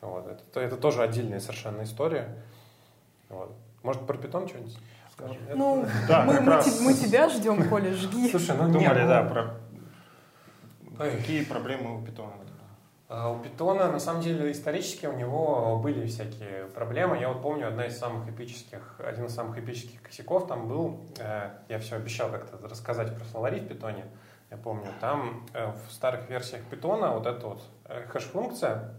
[0.00, 2.28] Вот, это, это тоже отдельная совершенно история.
[3.30, 3.50] Вот.
[3.82, 4.76] Может, про питон что-нибудь
[5.16, 5.36] скажем?
[5.54, 6.80] Ну, да, мы, мы, раз...
[6.80, 8.30] мы тебя ждем, Коля, жги.
[8.30, 9.30] Слушай, ну Думали, нет, да, ну...
[9.30, 9.54] про...
[10.98, 12.32] Какие проблемы у питона?
[13.08, 17.16] А у Питона, на самом деле, исторически у него были всякие проблемы.
[17.18, 21.50] Я вот помню, одна из самых эпических, один из самых эпических косяков там был, э,
[21.68, 24.06] я все обещал как-то рассказать про словари в Питоне,
[24.50, 28.94] я помню, там э, в старых версиях Питона вот эта вот э, хэш-функция,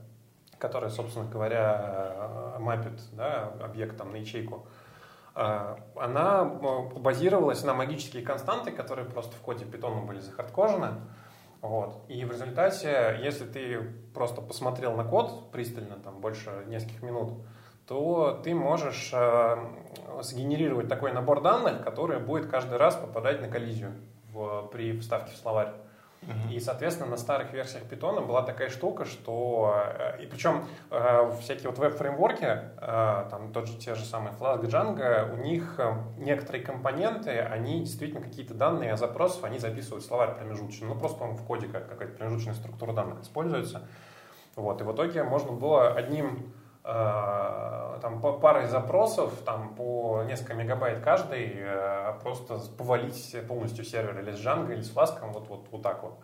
[0.58, 4.66] которая, собственно говоря, мапит да, объект там, на ячейку,
[5.38, 10.96] она базировалась на магические константы, которые просто в коде Питона были захардкожены.
[11.62, 12.04] Вот.
[12.08, 13.82] И в результате, если ты
[14.14, 17.34] просто посмотрел на код пристально, там, больше нескольких минут,
[17.88, 19.58] то ты можешь э,
[20.22, 23.94] сгенерировать такой набор данных, который будет каждый раз попадать на коллизию
[24.72, 25.74] при вставке в словарь.
[26.52, 29.82] И, соответственно, на старых версиях Python была такая штука, что...
[29.98, 34.62] Э, и причем э, всякие вот веб-фреймворки, э, там тот же, те же самые Flask,
[34.64, 35.80] Django, у них
[36.18, 40.88] некоторые компоненты, они действительно какие-то данные запросов, они записывают в словарь промежуточный.
[40.88, 43.88] Ну, просто он в коде как какая-то промежуточная структура данных используется.
[44.56, 44.82] Вот.
[44.82, 46.52] И в итоге можно было одним
[46.88, 54.40] там парой запросов, там по несколько мегабайт каждый, э, просто повалить полностью сервер или с
[54.40, 56.18] Django, или с Flask, вот, вот, вот так вот.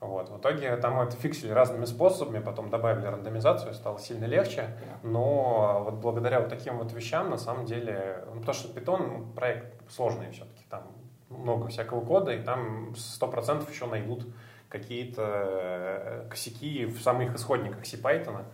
[0.00, 0.30] Вот.
[0.30, 5.94] В итоге там это фиксили разными способами, потом добавили рандомизацию, стало сильно легче, но вот
[5.94, 10.64] благодаря вот таким вот вещам, на самом деле, ну, потому что Python проект сложный все-таки,
[10.70, 10.84] там
[11.28, 14.26] много всякого кода, и там 100% еще найдут
[14.70, 18.44] какие-то э, косяки в самых исходниках C-Python,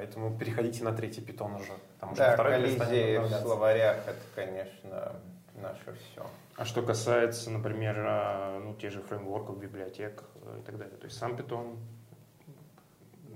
[0.00, 1.72] поэтому переходите на третий Python уже.
[1.94, 5.12] Потому да, что коллизии в словарях это, конечно,
[5.54, 6.26] наше все.
[6.56, 11.04] А что касается, например, а, ну, тех же фреймворков, библиотек э, и так далее, то
[11.04, 11.76] есть сам Python,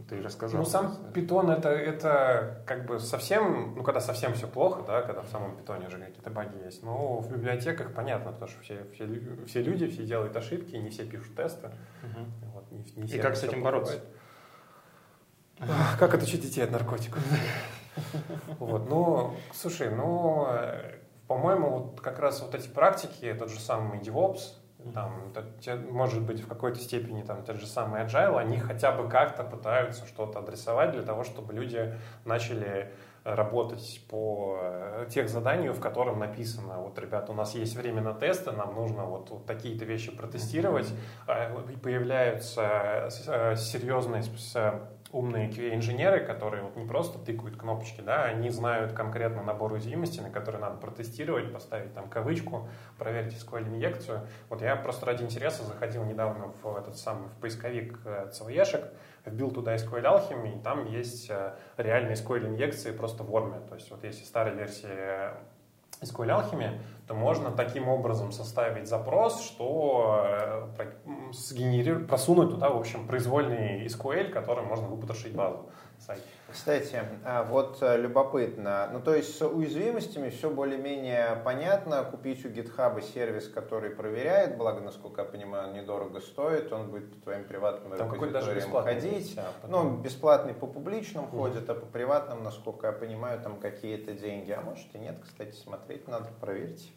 [0.09, 0.61] ты рассказал.
[0.61, 5.21] Ну, сам Python это, это как бы совсем, ну, когда совсем все плохо, да, когда
[5.21, 6.83] в самом Python уже какие-то баги есть.
[6.83, 9.07] Но в библиотеках понятно, потому что все, все,
[9.47, 11.67] все люди, все делают ошибки, не все пишут тесты.
[11.67, 12.53] Угу.
[12.55, 14.01] Вот, не, не и как с этим бороться?
[15.99, 17.23] Как отучить детей от наркотиков?
[18.59, 20.49] Вот, ну, слушай, ну,
[21.29, 24.41] по-моему, вот как раз вот эти практики, тот же самый DevOps,
[24.93, 25.33] там,
[25.91, 30.07] может быть, в какой-то степени там тот же самый Agile, они хотя бы как-то пытаются
[30.07, 32.93] что-то адресовать для того, чтобы люди начали
[33.25, 38.13] работать по э, тех заданию, в котором написано, вот, ребята, у нас есть время на
[38.13, 40.93] тесты, нам нужно вот, вот такие-то вещи протестировать,
[41.73, 44.23] и появляются э, серьезные
[45.15, 50.31] умные QA-инженеры, которые вот не просто тыкают кнопочки, да, они знают конкретно набор уязвимостей, на
[50.31, 54.27] которые надо протестировать, поставить там кавычку, проверить SQL-инъекцию.
[54.49, 58.91] Вот я просто ради интереса заходил недавно в этот самый в поисковик CVE-шек,
[59.25, 63.61] э, вбил туда SQL Alchemy, и там есть э, реальные SQL-инъекции просто в ворме.
[63.69, 65.35] То есть вот если старая версия
[66.03, 70.25] SQL Alchemy, то можно таким образом составить запрос, что
[70.79, 70.93] э,
[71.33, 76.23] сгенерировать, просунуть туда, в общем, произвольный SQL, который можно выпотрошить базу сайта.
[76.55, 78.89] Кстати, а, вот э, любопытно.
[78.93, 82.05] Ну, то есть с уязвимостями все более-менее понятно.
[82.05, 87.13] Купить у GitHub сервис, который проверяет, благо, насколько я понимаю, он недорого стоит, он будет
[87.13, 89.35] по твоим приватным Там репозиториям ходить.
[89.37, 89.97] А, потом...
[89.97, 91.39] Ну, бесплатный по публичным угу.
[91.39, 94.53] ходит, а по приватным, насколько я понимаю, там какие-то деньги.
[94.53, 96.95] А может и нет, кстати, смотреть надо, проверить.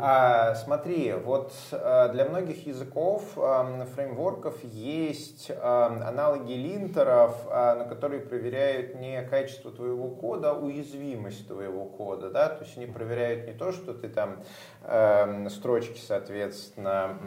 [0.00, 8.94] А, смотри, вот а, для многих языков, фреймворков есть аналоги линтеров, а, на которые проверяют
[8.96, 12.30] не качество твоего кода, а уязвимость твоего кода.
[12.30, 12.48] Да?
[12.48, 14.42] То есть они проверяют не то, что ты там
[15.50, 17.18] строчки, соответственно,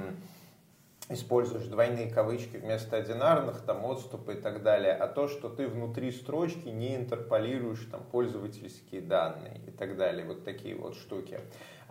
[1.10, 6.12] используешь двойные кавычки вместо одинарных, там отступы и так далее, а то, что ты внутри
[6.12, 11.42] строчки не интерполируешь там пользовательские данные и так далее, вот такие вот штуки.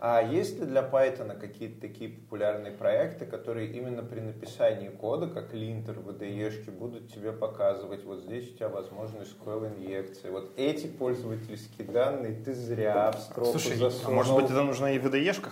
[0.01, 5.53] А есть ли для Python какие-то такие популярные проекты, которые именно при написании кода, как
[5.53, 11.87] линтер, VDE, будут тебе показывать, вот здесь у тебя возможность SQL инъекции, вот эти пользовательские
[11.87, 14.11] данные ты зря в строку Слушай, засунул.
[14.11, 15.51] а может быть это нужно и в VDE-шках?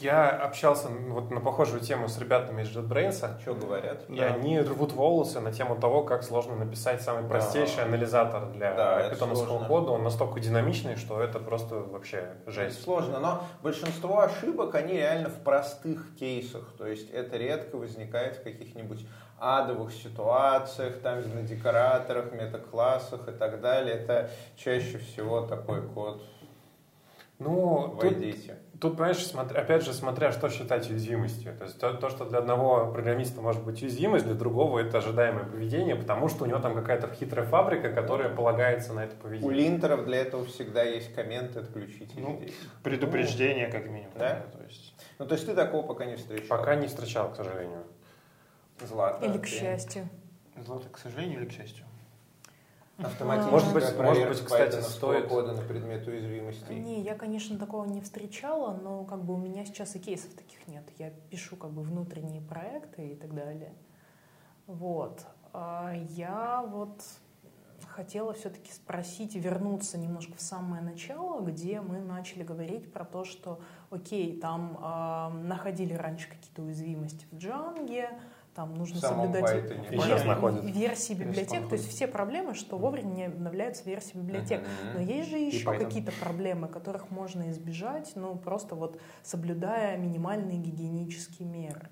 [0.00, 3.40] Я общался вот на похожую тему с ребятами из JetBrains.
[3.40, 4.04] Что говорят?
[4.08, 4.26] И да.
[4.26, 7.84] они рвут волосы на тему того, как сложно написать самый простейший да.
[7.84, 9.92] анализатор для да, питоновского кода.
[9.92, 12.76] Он настолько динамичный, что это просто вообще жесть.
[12.76, 16.72] Это сложно, но больше большинство ошибок, они реально в простых кейсах.
[16.76, 19.06] То есть это редко возникает в каких-нибудь
[19.38, 23.94] адовых ситуациях, там на декораторах, метаклассах и так далее.
[23.94, 26.22] Это чаще всего такой код.
[27.38, 28.56] Ну, Войдите.
[28.56, 31.52] Тут Тут, понимаешь, смотря, опять же, смотря что считать уязвимостью.
[31.56, 35.44] То есть то, то, что для одного программиста может быть уязвимость, для другого это ожидаемое
[35.44, 39.48] поведение, потому что у него там какая-то хитрая фабрика, которая полагается на это поведение.
[39.48, 42.12] У линтеров для этого всегда есть комменты отключить.
[42.16, 42.40] Ну,
[42.84, 44.12] предупреждение, как минимум.
[44.16, 44.46] Да?
[44.52, 44.94] То есть...
[45.18, 46.58] Ну, то есть ты такого пока не встречал?
[46.58, 47.82] Пока не встречал, к сожалению.
[48.80, 49.26] Злата.
[49.26, 50.08] Или к счастью.
[50.56, 51.84] Злата, к сожалению, или к счастью?
[52.98, 56.72] Автоматически может быть, может быть, кстати, стоит кода на предмет уязвимости.
[56.72, 60.66] Не, я, конечно, такого не встречала, но как бы у меня сейчас и кейсов таких
[60.66, 60.82] нет.
[60.98, 63.72] Я пишу как бы внутренние проекты и так далее.
[64.66, 65.24] Вот.
[65.52, 67.02] А я вот
[67.86, 73.60] хотела все-таки спросить, вернуться немножко в самое начало, где мы начали говорить про то, что,
[73.90, 78.10] окей, там э, находили раньше какие-то уязвимости в Джанге,
[78.58, 79.54] там нужно соблюдать
[79.88, 84.64] вер- версии библиотек, то есть все проблемы, что вовремя не обновляются версии библиотек.
[84.94, 91.46] Но есть же еще какие-то проблемы, которых можно избежать, ну просто вот соблюдая минимальные гигиенические
[91.46, 91.88] меры.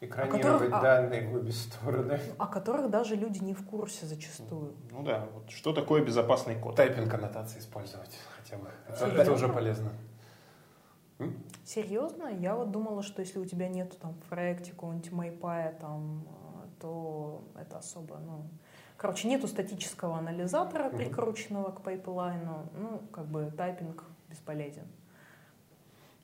[0.00, 2.20] Экранировать которых, данные в обе стороны.
[2.36, 4.74] О которых даже люди не в курсе зачастую.
[4.90, 6.74] Ну да, вот что такое безопасный код?
[6.74, 8.68] Тайпинг аннотации использовать хотя бы.
[8.88, 9.92] Это, это уже полезно.
[11.64, 12.28] Серьезно?
[12.28, 15.40] Я вот думала, что если у тебя нет там в проекте какого-нибудь
[15.80, 18.44] там, э, то это особо, ну,
[18.96, 22.66] Короче, нету статического анализатора, прикрученного к пайплайну.
[22.74, 24.86] Ну, как бы тайпинг бесполезен.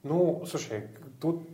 [0.02, 0.88] Ну, слушай,
[1.20, 1.46] тут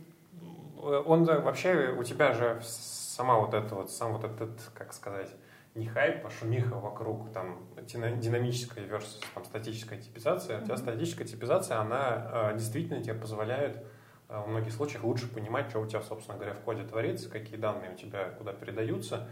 [0.81, 5.29] э, он вообще у тебя же сама вот эта вот, сам вот этот, как сказать,
[5.75, 10.55] не хайп, а шумиха вокруг там динамической versus там, статической типизации.
[10.55, 10.61] Mm-hmm.
[10.61, 13.83] У тебя статическая типизация, она э, действительно тебе позволяет
[14.27, 17.57] э, в многих случаях лучше понимать, что у тебя, собственно говоря, в коде творится, какие
[17.57, 19.27] данные у тебя куда передаются.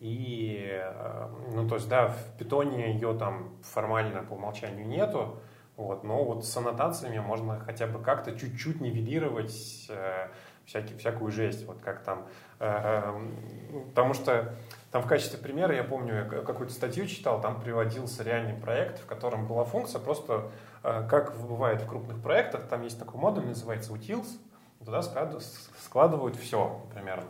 [0.00, 5.38] И, э, ну, то есть, да, в питоне ее там формально по умолчанию нету,
[5.76, 10.28] вот, но вот с аннотациями можно хотя бы как-то чуть-чуть нивелировать э,
[10.66, 12.26] всякий, всякую жесть, вот как там.
[12.58, 14.54] Э, э, потому что
[14.90, 19.06] там в качестве примера, я помню, я какую-то статью читал, там приводился реальный проект, в
[19.06, 20.50] котором была функция просто,
[20.82, 24.38] э, как бывает в крупных проектах, там есть такой модуль, называется utils,
[24.84, 27.26] туда складывают все примерно.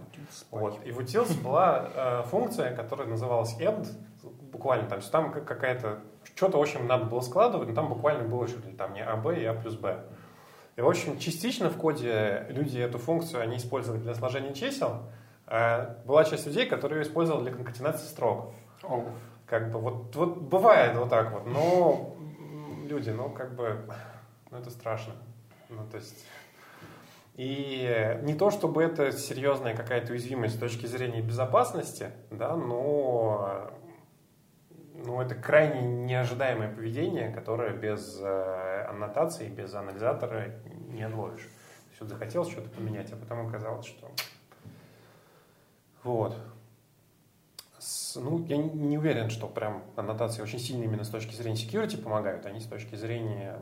[0.51, 0.85] Вот.
[0.85, 3.88] И в utils была э, функция, которая называлась end,
[4.53, 6.01] буквально там, там какая-то,
[6.35, 9.40] что-то, в общем, надо было складывать, но там буквально было что-то там не а, b
[9.40, 10.05] и а плюс b.
[10.77, 15.03] И, в общем, частично в коде люди эту функцию они использовали для сложения чисел,
[15.47, 18.53] а была часть людей, которые ее использовали для конкатенации строк.
[18.83, 19.09] Oh.
[19.47, 22.17] Как бы вот, вот бывает вот так вот, но
[22.89, 23.79] люди, ну как бы,
[24.51, 25.15] ну это страшно.
[25.69, 26.25] Ну то есть
[27.37, 33.71] и не то, чтобы это серьезная какая-то уязвимость с точки зрения безопасности, да, но,
[34.95, 40.55] но это крайне неожидаемое поведение, которое без э, аннотации, без анализатора
[40.89, 41.49] не отловишь.
[41.95, 44.11] Все захотел что-то поменять, а потом оказалось, что
[46.05, 46.37] вот.
[47.79, 52.01] С, ну, я не уверен, что прям аннотации очень сильно именно с точки зрения security
[52.01, 53.59] помогают, они с точки зрения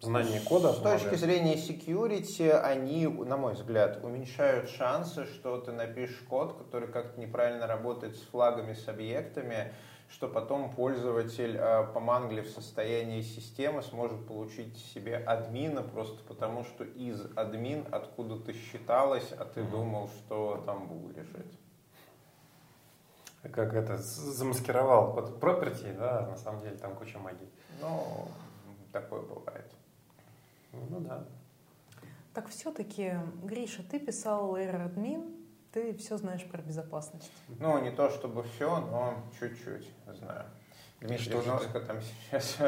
[0.00, 1.02] знания кода С помогают.
[1.02, 7.20] точки зрения security, они, на мой взгляд, уменьшают шансы, что ты напишешь код, который как-то
[7.20, 9.72] неправильно работает с флагами, с объектами,
[10.12, 17.20] что потом пользователь, э, поманглив состояние системы, сможет получить себе админа просто потому, что из
[17.34, 19.70] админ откуда-то считалось, а ты mm-hmm.
[19.70, 21.46] думал, что там был лежит
[23.50, 27.50] как это, замаскировал под property, да, на самом деле там куча магии.
[27.80, 28.28] Ну,
[28.92, 29.70] такое бывает.
[30.72, 31.24] Ну да.
[32.34, 35.41] Так все-таки, Гриша, ты писал Error Admin,
[35.72, 37.30] ты все знаешь про безопасность.
[37.60, 40.44] Ну, не то чтобы все, но чуть-чуть знаю.
[41.00, 42.58] Дмитрий Носко там сейчас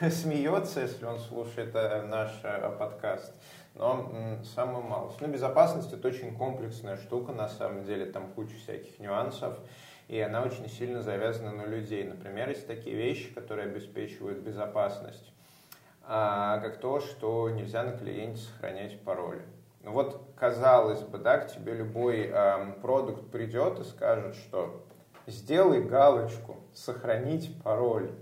[0.22, 3.34] смеется, если он слушает э, наш э, подкаст.
[3.74, 5.20] Но самую малость.
[5.20, 9.58] Ну, безопасность это очень комплексная штука, на самом деле, там куча всяких нюансов
[10.12, 12.04] и она очень сильно завязана на людей.
[12.04, 15.32] Например, есть такие вещи, которые обеспечивают безопасность,
[16.02, 19.42] а, как то, что нельзя на клиенте сохранять пароли.
[19.84, 24.84] Вот, казалось бы, да, к тебе любой э, продукт придет и скажет, что
[25.26, 28.12] сделай галочку «Сохранить пароль».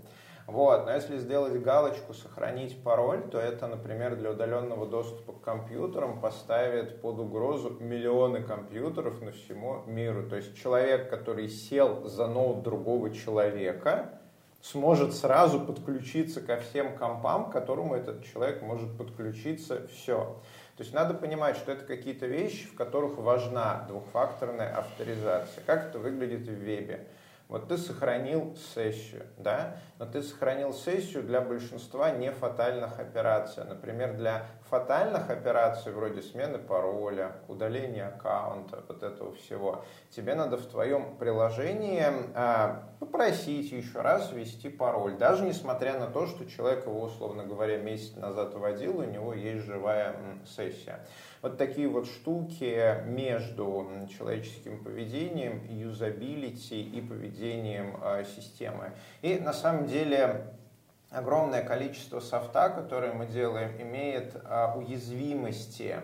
[0.47, 0.85] Вот.
[0.85, 6.99] Но если сделать галочку «Сохранить пароль», то это, например, для удаленного доступа к компьютерам поставит
[7.01, 10.27] под угрозу миллионы компьютеров на всему миру.
[10.27, 14.19] То есть человек, который сел за ноут другого человека,
[14.61, 20.37] сможет сразу подключиться ко всем компам, к которому этот человек может подключиться все.
[20.81, 25.63] То есть надо понимать, что это какие-то вещи, в которых важна двухфакторная авторизация.
[25.63, 27.05] Как это выглядит в вебе?
[27.49, 33.63] Вот ты сохранил сессию, да, но ты сохранил сессию для большинства не фатальных операций.
[33.63, 40.65] Например, для фатальных операций вроде смены пароля, удаления аккаунта, вот этого всего, тебе надо в
[40.65, 47.03] твоем приложении а, попросить еще раз ввести пароль, даже несмотря на то, что человек его,
[47.03, 50.15] условно говоря, месяц назад вводил, у него есть живая
[50.47, 50.99] сессия.
[51.41, 58.91] Вот такие вот штуки между человеческим поведением, юзабилити и поведением э, системы.
[59.23, 59.90] И на самом деле
[61.11, 65.97] огромное количество софта, которое мы делаем, имеет э, уязвимости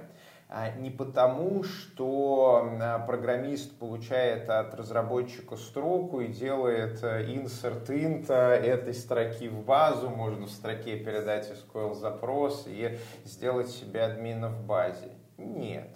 [0.50, 8.94] а, не потому, что э, программист получает от разработчика строку и делает insert int этой
[8.94, 15.10] строки в базу, можно в строке передать SQL запрос и сделать себе админа в базе.
[15.38, 15.90] Нет.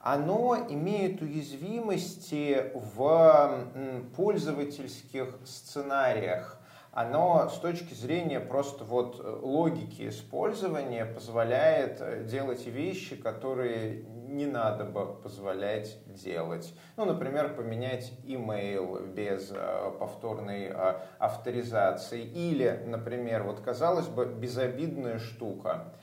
[0.00, 3.70] Оно имеет уязвимости в
[4.14, 6.53] пользовательских сценариях.
[6.94, 14.46] Оно с точки зрения просто вот э, логики использования позволяет э, делать вещи, которые не
[14.46, 16.72] надо бы позволять делать.
[16.96, 20.72] Ну, например, поменять email без э, повторной
[21.18, 22.22] авторизации.
[22.22, 25.94] Или, например, вот казалось бы, безобидная штука.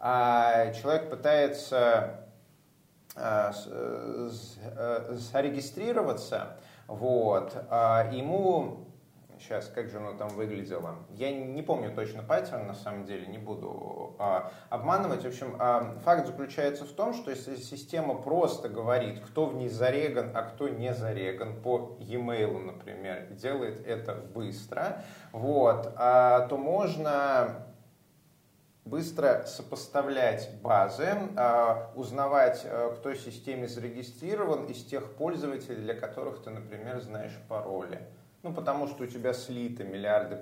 [0.00, 2.26] А человек пытается
[4.74, 8.89] зарегистрироваться, вот, а ему
[9.40, 10.96] Сейчас, как же оно там выглядело?
[11.08, 15.24] Я не помню точно паттерн, на самом деле, не буду а, обманывать.
[15.24, 19.70] В общем, а, факт заключается в том, что если система просто говорит, кто в ней
[19.70, 27.66] зареган, а кто не зареган, по e-mail, например, делает это быстро, вот, а, то можно
[28.84, 36.42] быстро сопоставлять базы, а, узнавать, а, кто в системе зарегистрирован из тех пользователей, для которых
[36.42, 38.06] ты, например, знаешь пароли.
[38.42, 40.38] Ну, потому что у тебя слиты миллиарды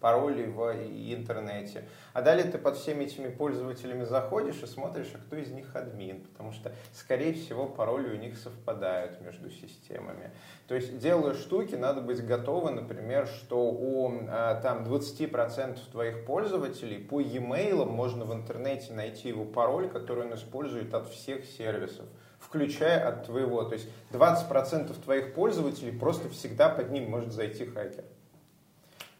[0.00, 1.84] паролей в интернете.
[2.12, 6.20] А далее ты под всеми этими пользователями заходишь и смотришь, а кто из них админ,
[6.20, 10.30] потому что, скорее всего, пароли у них совпадают между системами.
[10.68, 16.98] То есть, делая штуки, надо быть готовы, например, что у а, там, 20% твоих пользователей
[16.98, 22.06] по e-mail можно в интернете найти его пароль, который он использует от всех сервисов
[22.46, 23.64] включая от твоего.
[23.64, 28.04] То есть 20% твоих пользователей просто всегда под ним может зайти хакер.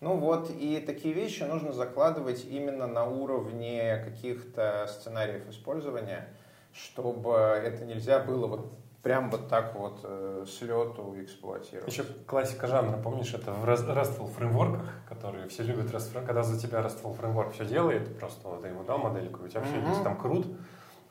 [0.01, 6.29] Ну вот, и такие вещи нужно закладывать именно на уровне каких-то сценариев использования,
[6.73, 8.73] чтобы это нельзя было вот
[9.03, 11.91] прям вот так вот э, с лету эксплуатировать.
[11.91, 15.91] Еще классика жанра, помнишь, это в RESTful фреймворках, которые все любят
[16.27, 19.61] когда за тебя RESTful фреймворк все делает, просто вот ты ему дал модельку, у тебя
[19.61, 19.81] mm-hmm.
[19.81, 20.47] все есть там крут,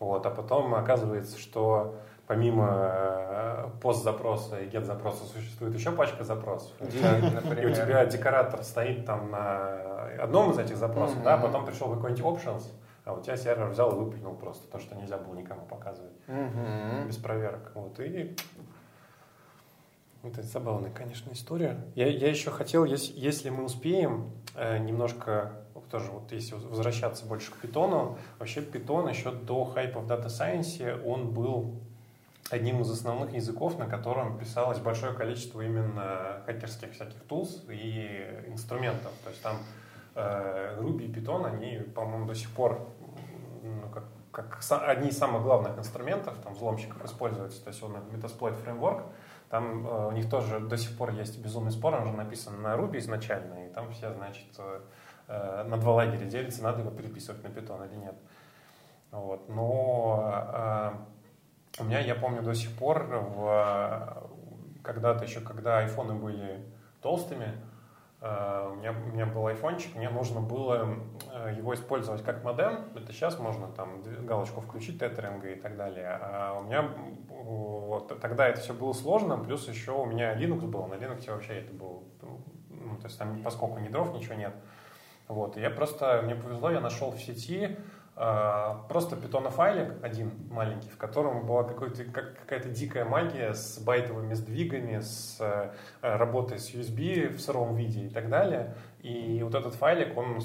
[0.06, 1.96] вот, а потом оказывается, что
[2.28, 6.74] помимо э, пост-запроса и get-запроса существует еще пачка запросов.
[6.82, 11.24] И у тебя декоратор стоит там на одном из этих запросов, mm-hmm.
[11.24, 12.64] да, потом пришел какой-нибудь options,
[13.04, 16.14] а у тебя сервер взял и выплюнул просто то, что нельзя было никому показывать.
[16.28, 17.08] Mm-hmm.
[17.08, 17.72] Без проверок.
[17.76, 18.36] Вот, и
[20.30, 21.78] это забавная, конечно, история.
[21.96, 27.52] Я, я еще хотел, если, если мы успеем, э, немножко тоже вот если возвращаться больше
[27.52, 31.80] к питону, вообще питон еще до хайпа в Data Science, он был
[32.50, 39.12] одним из основных языков, на котором писалось большое количество именно хакерских всяких тулс и инструментов.
[39.24, 39.58] То есть там
[40.16, 42.88] э, Ruby и Python, они, по-моему, до сих пор
[43.64, 47.64] ну, как, как одни из самых главных инструментов, там, взломщиков используются.
[47.64, 49.04] То есть он Metasploit фреймворк,
[49.56, 52.76] там э, у них тоже до сих пор есть безумный спор, он же написан на
[52.76, 57.48] Ruby изначально, и там все, значит, э, на два лагеря делятся, надо его переписывать на
[57.48, 58.16] Python или нет.
[59.12, 59.48] Вот.
[59.48, 61.00] Но
[61.78, 64.30] э, у меня, я помню до сих пор, в,
[64.84, 66.66] когда-то еще, когда айфоны были
[67.02, 67.75] толстыми, э,
[68.22, 70.98] у меня, у меня был айфончик, мне нужно было
[71.32, 72.90] э, его использовать как модем.
[72.96, 76.18] Это сейчас можно там галочку включить, тетеринга и так далее.
[76.22, 76.90] А у меня
[77.30, 80.88] вот, тогда это все было сложно, плюс еще у меня Linux был.
[80.88, 82.04] На Linux вообще это был,
[82.70, 84.54] ну, то есть там поскольку ни дров, ничего нет.
[85.28, 87.78] Вот, я просто, мне повезло, я нашел в сети
[88.16, 95.72] просто питонофайлик один маленький, в котором была какая-то дикая магия с байтовыми сдвигами, с э,
[96.02, 98.74] работой с USB в сыром виде и так далее.
[99.02, 100.40] И вот этот файлик, он,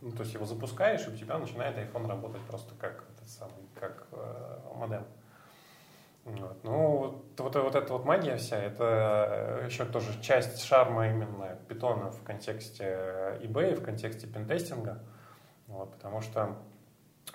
[0.00, 3.62] ну, то есть его запускаешь, и у тебя начинает iPhone работать просто как этот самый,
[3.78, 5.04] как э, модем.
[6.24, 6.64] Вот.
[6.64, 12.10] Ну, вот, вот, вот эта вот магия вся, это еще тоже часть шарма именно питона
[12.10, 14.98] в контексте eBay, в контексте пентестинга.
[15.68, 16.56] Вот, потому что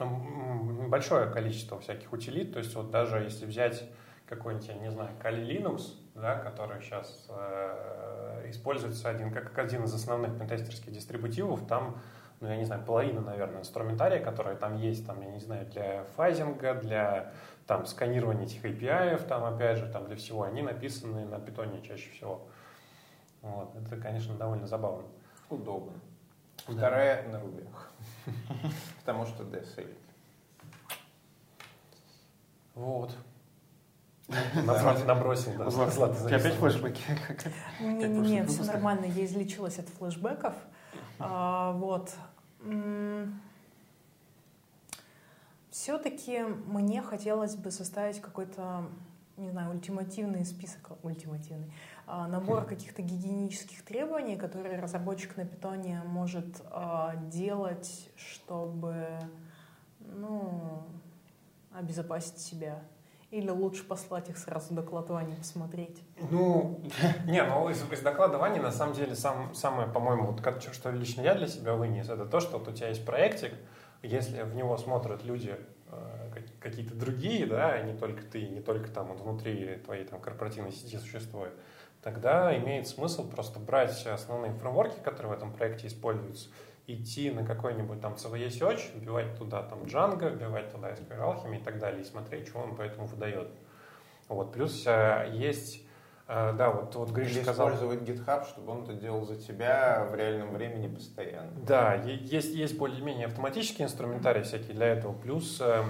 [0.05, 3.83] большое количество всяких утилит, то есть вот даже если взять
[4.27, 9.93] какой-нибудь, я не знаю, Kali Linux, да, который сейчас э, используется один, как один из
[9.93, 11.99] основных пентестерских дистрибутивов, там,
[12.39, 16.03] ну, я не знаю, половина, наверное, инструментария, который там есть, там, я не знаю, для
[16.15, 17.33] фазинга, для
[17.65, 22.09] там, сканирования этих API, там, опять же, там, для всего, они написаны на питоне чаще
[22.11, 22.47] всего.
[23.41, 23.75] Вот.
[23.75, 25.07] Это, конечно, довольно забавно.
[25.49, 25.93] Удобно.
[26.67, 27.29] Вторая да.
[27.29, 27.91] на рубях.
[28.99, 29.97] Потому что D сейвит.
[32.75, 33.15] Вот.
[35.07, 35.69] Набросил, да.
[36.27, 37.01] Ты опять флешбеки?
[37.79, 40.53] Не-не-не, все нормально, я излечилась от флешбеков.
[41.17, 42.13] А, вот.
[45.71, 48.89] Все-таки мне хотелось бы составить какой-то,
[49.39, 51.71] не знаю, ультимативный список, ультимативный,
[52.05, 59.19] а, набор каких-то гигиенических требований, которые разработчик на питоне может а, делать, чтобы
[59.99, 60.83] ну,
[61.73, 62.81] обезопасить себя.
[63.31, 66.01] Или лучше послать их сразу доклад Вани посмотреть?
[66.31, 66.81] Ну,
[67.25, 70.89] не, ну из, из доклада Вани на самом деле сам, самое, по-моему, вот, как, что
[70.89, 73.53] лично я для себя вынес, это то, что вот у тебя есть проектик,
[74.01, 75.55] если в него смотрят люди
[76.59, 80.97] какие-то другие, да, не только ты, не только там вот внутри твоей там корпоративной сети
[80.97, 81.53] существует,
[82.01, 86.49] тогда имеет смысл просто брать основные фреймворки, которые в этом проекте используются,
[86.87, 91.63] идти на какой-нибудь там CVE Search, вбивать туда там Django, вбивать туда SQL Alchemy и
[91.63, 93.49] так далее, и смотреть, что он по этому выдает.
[94.27, 94.51] Вот.
[94.53, 95.83] Плюс э, есть
[96.31, 97.73] А, да, вот, вот Гриша Или сказал...
[97.73, 101.51] использовать GitHub, чтобы он это делал за тебя в реальном времени постоянно.
[101.65, 105.11] Да, есть, есть более-менее автоматические инструментарии всякие для этого.
[105.11, 105.81] Плюс, э,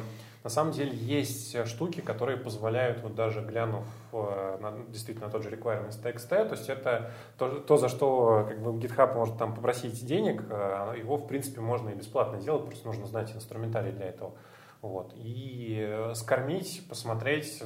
[0.43, 5.43] на самом деле, есть штуки, которые позволяют, вот даже глянув э, на, действительно на тот
[5.43, 9.53] же requirements TXT, то есть это то, то, за что как бы, GitHub может там
[9.53, 14.05] попросить денег, э, его, в принципе, можно и бесплатно сделать, просто нужно знать инструментарий для
[14.05, 14.33] этого.
[14.81, 15.11] Вот.
[15.15, 17.61] И скормить, посмотреть,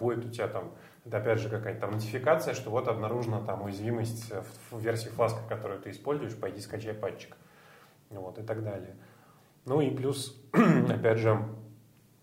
[0.00, 0.72] будет у тебя там
[1.06, 4.32] это опять же какая-то там нотификация, что вот обнаружена там уязвимость
[4.70, 7.36] в версии фласка, которую ты используешь, пойди скачай патчик.
[8.10, 8.96] Вот, и так далее.
[9.66, 11.65] Ну и плюс, опять же, э,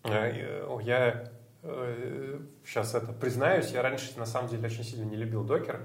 [0.04, 1.24] я
[2.64, 5.80] сейчас э, это признаюсь, я раньше на самом деле очень сильно не любил докер.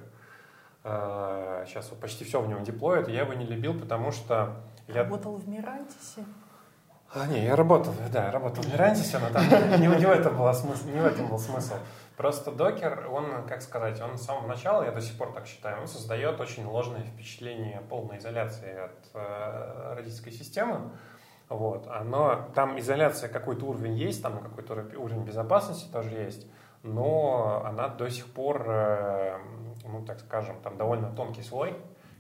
[0.83, 4.61] Сейчас вот почти все в нем деплоит, и я его не любил, потому что...
[4.87, 5.03] Я...
[5.03, 6.23] Работал в Мирантисе?
[7.11, 9.43] А, не, я работал, да, я работал в Мирантисе, но там
[9.81, 11.75] не, не, в этом был смысл, не в этом был смысл.
[12.15, 15.81] Просто докер, он, как сказать, он с самого начала, я до сих пор так считаю,
[15.81, 20.91] он создает очень ложное впечатление полной изоляции от э, родительской системы.
[21.49, 21.87] Вот.
[21.87, 26.47] Оно, там изоляция какой-то уровень есть, там какой-то уровень безопасности тоже есть,
[26.83, 29.37] но она до сих пор, э,
[29.83, 31.75] ну так скажем, там довольно тонкий слой,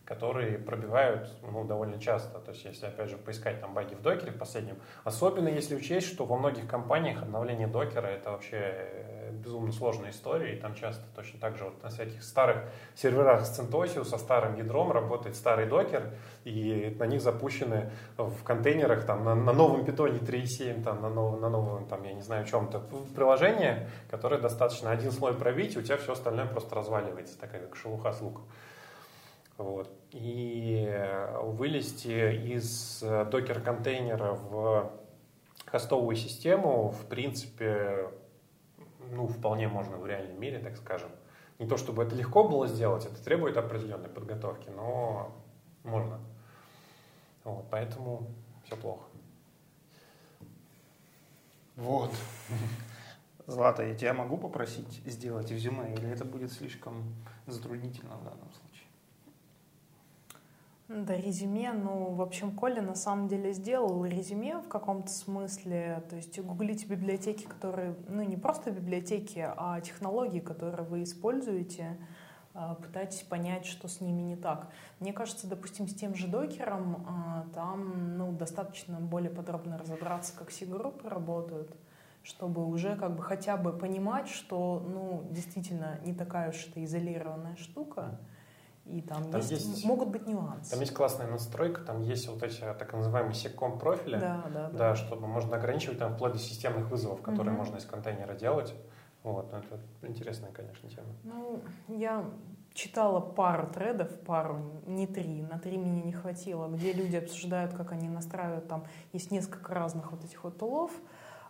[0.09, 2.39] которые пробивают ну, довольно часто.
[2.39, 6.07] То есть, если, опять же, поискать там баги в докере в последнем, особенно если учесть,
[6.07, 11.03] что во многих компаниях обновление докера— это вообще э, безумно сложная история, и там часто
[11.15, 12.63] точно так же вот на всяких старых
[12.95, 16.11] серверах с CentOS, со старым ядром работает старый докер,
[16.43, 21.39] и на них запущены в контейнерах там, на, на новом питоне 3.7, там, на, новом,
[21.39, 22.79] на новом, там, я не знаю, чем-то,
[23.13, 27.75] приложение, которое достаточно один слой пробить, и у тебя все остальное просто разваливается, такая как
[27.75, 28.45] шелуха с луком.
[29.59, 29.91] Вот.
[30.11, 30.89] И
[31.41, 34.89] вылезти из докер-контейнера в
[35.65, 38.09] хостовую систему, в принципе,
[39.11, 41.11] ну, вполне можно в реальном мире, так скажем.
[41.59, 45.35] Не то чтобы это легко было сделать, это требует определенной подготовки, но
[45.83, 46.21] можно.
[47.43, 48.29] Вот, поэтому
[48.63, 49.03] все плохо.
[51.75, 52.11] Вот.
[53.45, 57.13] Злата, я тебя могу попросить сделать резюме, или это будет слишком
[57.45, 58.68] затруднительно в данном случае?
[60.89, 66.15] Да, резюме, ну, в общем, Коля на самом деле сделал резюме в каком-то смысле, то
[66.15, 71.95] есть гуглите библиотеки, которые, ну, не просто библиотеки, а технологии, которые вы используете,
[72.55, 74.71] а, пытайтесь понять, что с ними не так.
[74.99, 80.49] Мне кажется, допустим, с тем же докером а, там, ну, достаточно более подробно разобраться, как
[80.49, 81.71] C-группы работают,
[82.23, 87.57] чтобы уже как бы хотя бы понимать, что, ну, действительно не такая уж это изолированная
[87.57, 88.19] штука,
[88.89, 90.71] и там, там есть, есть, могут быть нюансы.
[90.71, 94.77] Там есть классная настройка, там есть вот эти так называемые секком профили, да, да, да.
[94.77, 97.63] да, чтобы можно ограничивать там вплоть до системных вызовов, которые угу.
[97.63, 98.73] можно из контейнера делать.
[99.23, 101.07] Вот, ну, это интересная, конечно, тема.
[101.23, 102.25] Ну, я
[102.73, 107.91] читала пару тредов, пару, не три, на три мне не хватило, где люди обсуждают, как
[107.91, 110.91] они настраивают, там есть несколько разных вот этих вот тулов,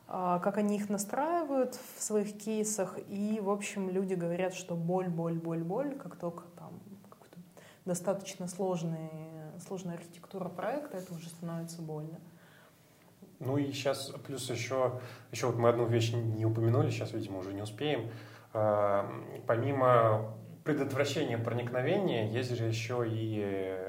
[0.07, 5.07] а, как они их настраивают в своих кейсах, и, в общем, люди говорят, что боль,
[5.07, 6.45] боль, боль, боль, как только
[7.89, 9.09] достаточно сложный,
[9.65, 12.19] сложная архитектура проекта, это уже становится больно.
[13.39, 14.99] Ну и сейчас, плюс еще,
[15.31, 18.11] еще вот мы одну вещь не упомянули, сейчас, видимо, уже не успеем.
[18.53, 19.09] А,
[19.47, 23.79] помимо предотвращения проникновения, есть же еще и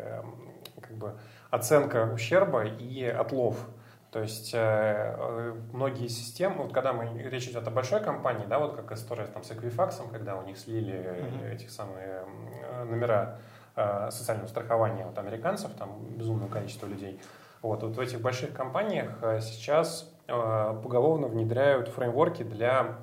[0.81, 1.19] как бы,
[1.51, 3.69] оценка ущерба и отлов.
[4.13, 8.77] То есть э, многие системы, вот когда мы речь идет о большой компании, да, вот
[8.77, 11.55] как история там с Equifax, когда у них слили mm-hmm.
[11.55, 12.25] этих самые
[12.87, 13.39] номера
[14.11, 17.21] социального страхования от американцев, там безумное количество людей.
[17.63, 22.99] Вот, вот в этих больших компаниях э, сейчас э, поголовно внедряют фреймворки для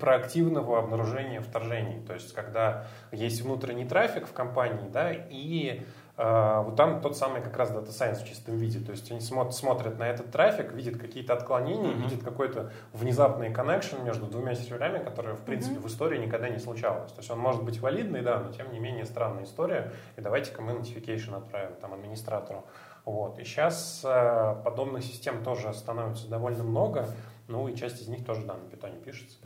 [0.00, 2.04] проактивного обнаружения вторжений.
[2.04, 5.82] То есть, когда есть внутренний трафик в компании, да, и
[6.18, 8.80] вот там тот самый как раз Data Science в чистом виде.
[8.80, 12.02] То есть они смотрят на этот трафик, видят какие-то отклонения, mm-hmm.
[12.02, 15.82] видят какой-то внезапный connection между двумя серверами, которое, в принципе, mm-hmm.
[15.82, 17.12] в истории никогда не случалось.
[17.12, 19.92] То есть он может быть валидный, да, но тем не менее странная история.
[20.16, 22.64] И давайте-ка мы notification отправим там администратору.
[23.04, 23.38] Вот.
[23.38, 27.08] И сейчас э, подобных систем тоже становится довольно много,
[27.46, 29.38] ну и часть из них тоже, да, на питоне пишется.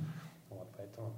[0.49, 1.13] Вот, поэтому...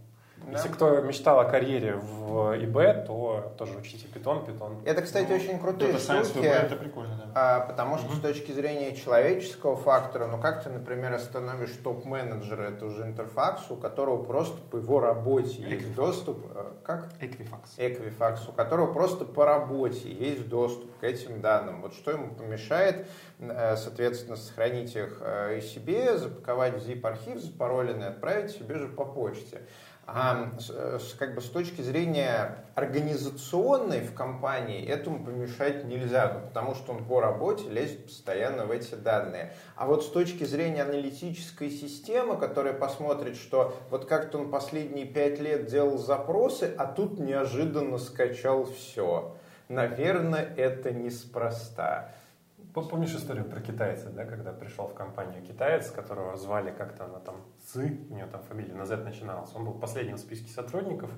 [0.46, 0.52] Да.
[0.52, 4.78] Если кто мечтал о карьере в ИБ, то тоже учите питон, питон.
[4.84, 6.44] Это, кстати, ну, очень крутые штуки.
[6.44, 7.24] Это прикольно, да.
[7.34, 8.16] А, потому что угу.
[8.16, 13.76] с точки зрения человеческого фактора, ну как ты, например, остановишь топ-менеджера этого же интерфакса, у
[13.76, 15.70] которого просто по его работе Equifax.
[15.70, 16.46] есть доступ...
[16.54, 17.08] Э, как?
[17.20, 17.78] Equifax.
[17.78, 21.82] Equifax, у которого просто по работе есть доступ к этим данным.
[21.82, 23.06] Вот что ему помешает,
[23.38, 29.04] э, соответственно, сохранить их э, и себе, запаковать в zip-архив, запароленный, отправить себе же по
[29.04, 29.62] почте.
[30.06, 36.74] А с, как бы с точки зрения организационной в компании этому помешать нельзя, ну, потому
[36.74, 39.54] что он по работе лезет постоянно в эти данные.
[39.76, 45.40] А вот с точки зрения аналитической системы, которая посмотрит, что вот как-то он последние пять
[45.40, 49.34] лет делал запросы, а тут неожиданно скачал все.
[49.68, 52.10] Наверное, это неспроста.
[52.74, 57.36] Помнишь историю про китайца, да, когда пришел в компанию китаец, которого звали как-то на там
[57.64, 59.54] Ци, у него там фамилия на Z начиналась.
[59.54, 61.08] Он был последним в списке сотрудников,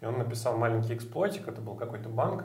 [0.00, 2.44] и он написал маленький эксплойтик, это был какой-то банк,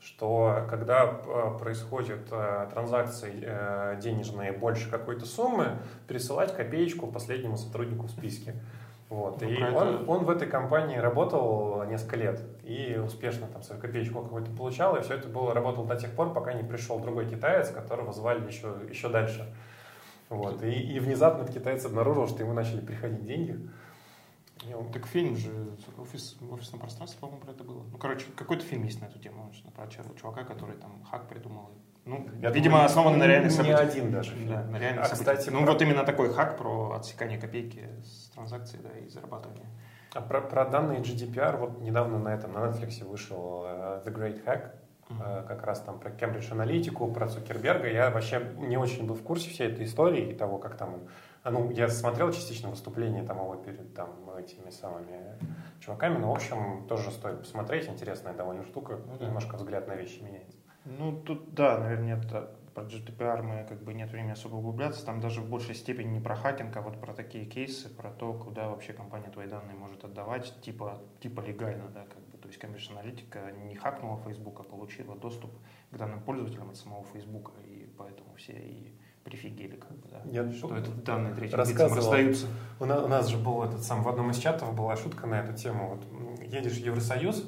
[0.00, 8.06] что когда э, происходят э, транзакции э, денежные больше какой-то суммы, пересылать копеечку последнему сотруднику
[8.06, 8.56] в списке.
[9.08, 9.40] Вот.
[9.40, 14.20] Ну, и он, он в этой компании работал несколько лет и успешно там свою копеечку
[14.20, 17.70] какую-то получал, и все это было работало до тех пор, пока не пришел другой китаец,
[17.70, 19.46] которого звали еще, еще дальше.
[20.28, 20.62] Вот.
[20.62, 23.58] И, и внезапно этот китаец обнаружил, что ему начали приходить деньги.
[24.66, 24.90] И он...
[24.90, 25.50] Так фильм же,
[25.98, 27.84] офис, офисное пространство, по-моему, про это было.
[27.90, 31.70] Ну, короче, какой-то фильм есть на эту тему, про чувака, который там хак придумал
[32.08, 33.80] ну, Я видимо, думаю, основанный на реальных событиях.
[33.80, 34.32] Не один даже.
[34.48, 35.38] Да, на реальных а, событиях.
[35.38, 35.72] Кстати, ну, про...
[35.72, 39.66] вот именно такой хак про отсекание копейки с транзакций да, и зарабатывание.
[40.14, 44.42] А про, про данные GDPR, вот недавно на этом, на Netflix вышел uh, The Great
[44.42, 44.70] Hack,
[45.10, 45.46] uh-huh.
[45.46, 47.88] как раз там про Кембридж аналитику, про Цукерберга.
[47.90, 51.02] Я вообще не очень был в курсе всей этой истории и того, как там...
[51.42, 55.38] А, ну, я смотрел частично выступление там его перед там, этими самыми
[55.80, 57.88] чуваками, но, в общем, тоже стоит посмотреть.
[57.88, 58.98] Интересная довольно штука.
[59.06, 59.26] Ну, да.
[59.26, 60.58] Немножко взгляд на вещи меняется.
[60.84, 65.04] Ну, тут, да, наверное, нет, э, про GDPR мы как бы нет времени особо углубляться.
[65.04, 68.32] Там даже в большей степени не про хакинг, а вот про такие кейсы, про то,
[68.32, 72.38] куда вообще компания твои данные может отдавать, типа, типа легально, да, как бы.
[72.38, 75.50] То есть Cambridge Analytica не хакнула Facebook, а получила доступ
[75.90, 78.97] к данным пользователям от самого Facebook, и поэтому все и
[79.28, 82.46] прифигели, как бы, да, Я что это данные третьим лицам раздаются.
[82.80, 85.40] У нас, у нас же был этот сам, в одном из чатов была шутка на
[85.40, 85.96] эту тему.
[85.96, 87.44] Вот едешь в Евросоюз,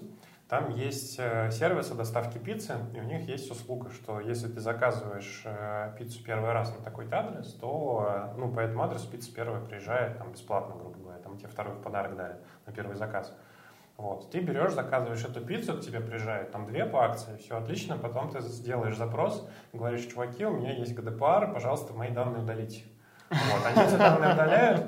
[0.51, 5.43] там есть э, сервисы доставки пиццы, и у них есть услуга, что если ты заказываешь
[5.45, 9.61] э, пиццу первый раз на такой-то адрес, то э, ну, по этому адресу пицца первая
[9.61, 12.35] приезжает там, бесплатно, грубо говоря, там тебе второй в подарок дали
[12.67, 13.33] на первый заказ.
[14.01, 14.31] Вот.
[14.31, 18.31] Ты берешь, заказываешь эту пиццу, к тебе приезжает там две по акции, все отлично, потом
[18.31, 22.85] ты сделаешь запрос, говоришь, чуваки, у меня есть ГДПР, пожалуйста, мои данные удалите.
[23.29, 24.87] Вот, они эти данные удаляют,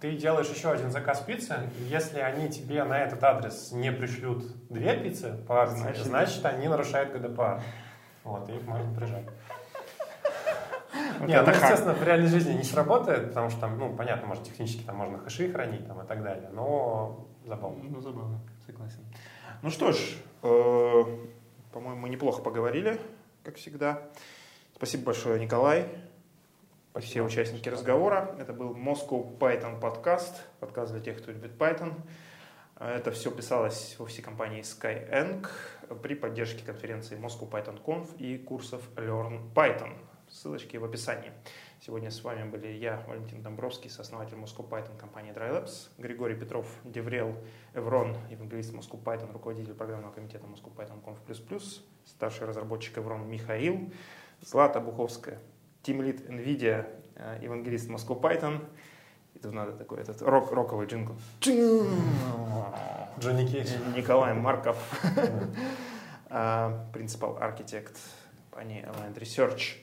[0.00, 4.44] ты делаешь еще один заказ пиццы, и если они тебе на этот адрес не пришлют
[4.68, 7.60] две пиццы по акции, значит, значит они нарушают ГДПР.
[8.22, 9.26] Вот, и их можно прижать.
[11.18, 14.44] Вот Нет, ну, естественно, в реальной жизни не сработает, потому что там, ну, понятно, может,
[14.44, 17.82] технически там можно хэши хранить там и так далее, но забавно.
[17.82, 19.04] Ну, забавно, согласен.
[19.62, 19.98] Ну что ж,
[20.42, 21.04] э,
[21.72, 23.00] по-моему, мы неплохо поговорили,
[23.44, 24.08] как всегда.
[24.74, 25.88] Спасибо большое, Николай.
[26.90, 27.10] Спасибо.
[27.10, 28.34] все участники разговора.
[28.38, 31.94] Это был Moscow Python подкаст, подкаст для тех, кто любит Python.
[32.78, 35.46] Это все писалось в офисе компании Skyeng
[36.02, 39.96] при поддержке конференции Moscow Python Conf и курсов Learn Python.
[40.28, 41.32] Ссылочки в описании.
[41.84, 47.34] Сегодня с вами были я, Валентин Домбровский, сооснователь Moscow Python компании DryLabs, Григорий Петров, Деврел
[47.74, 51.60] Эврон, евангелист Moscow Python, руководитель программного комитета Moscow Python Conf++,
[52.04, 53.92] старший разработчик Эврон Михаил,
[54.42, 55.40] Злата Буховская,
[55.82, 58.64] тимлит NVIDIA, э, евангелист Moscow Python.
[59.34, 61.16] И тут надо такой этот рок, роковый джингл.
[63.18, 63.70] Джонни Кейдж.
[63.96, 64.78] Николай Марков,
[66.92, 67.98] принципал архитект
[68.52, 69.82] компании Aligned Research.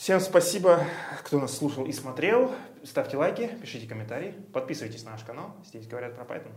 [0.00, 0.86] Всем спасибо,
[1.22, 2.54] кто нас слушал и смотрел.
[2.84, 5.54] Ставьте лайки, пишите комментарии, подписывайтесь на наш канал.
[5.66, 6.52] Здесь говорят про Python.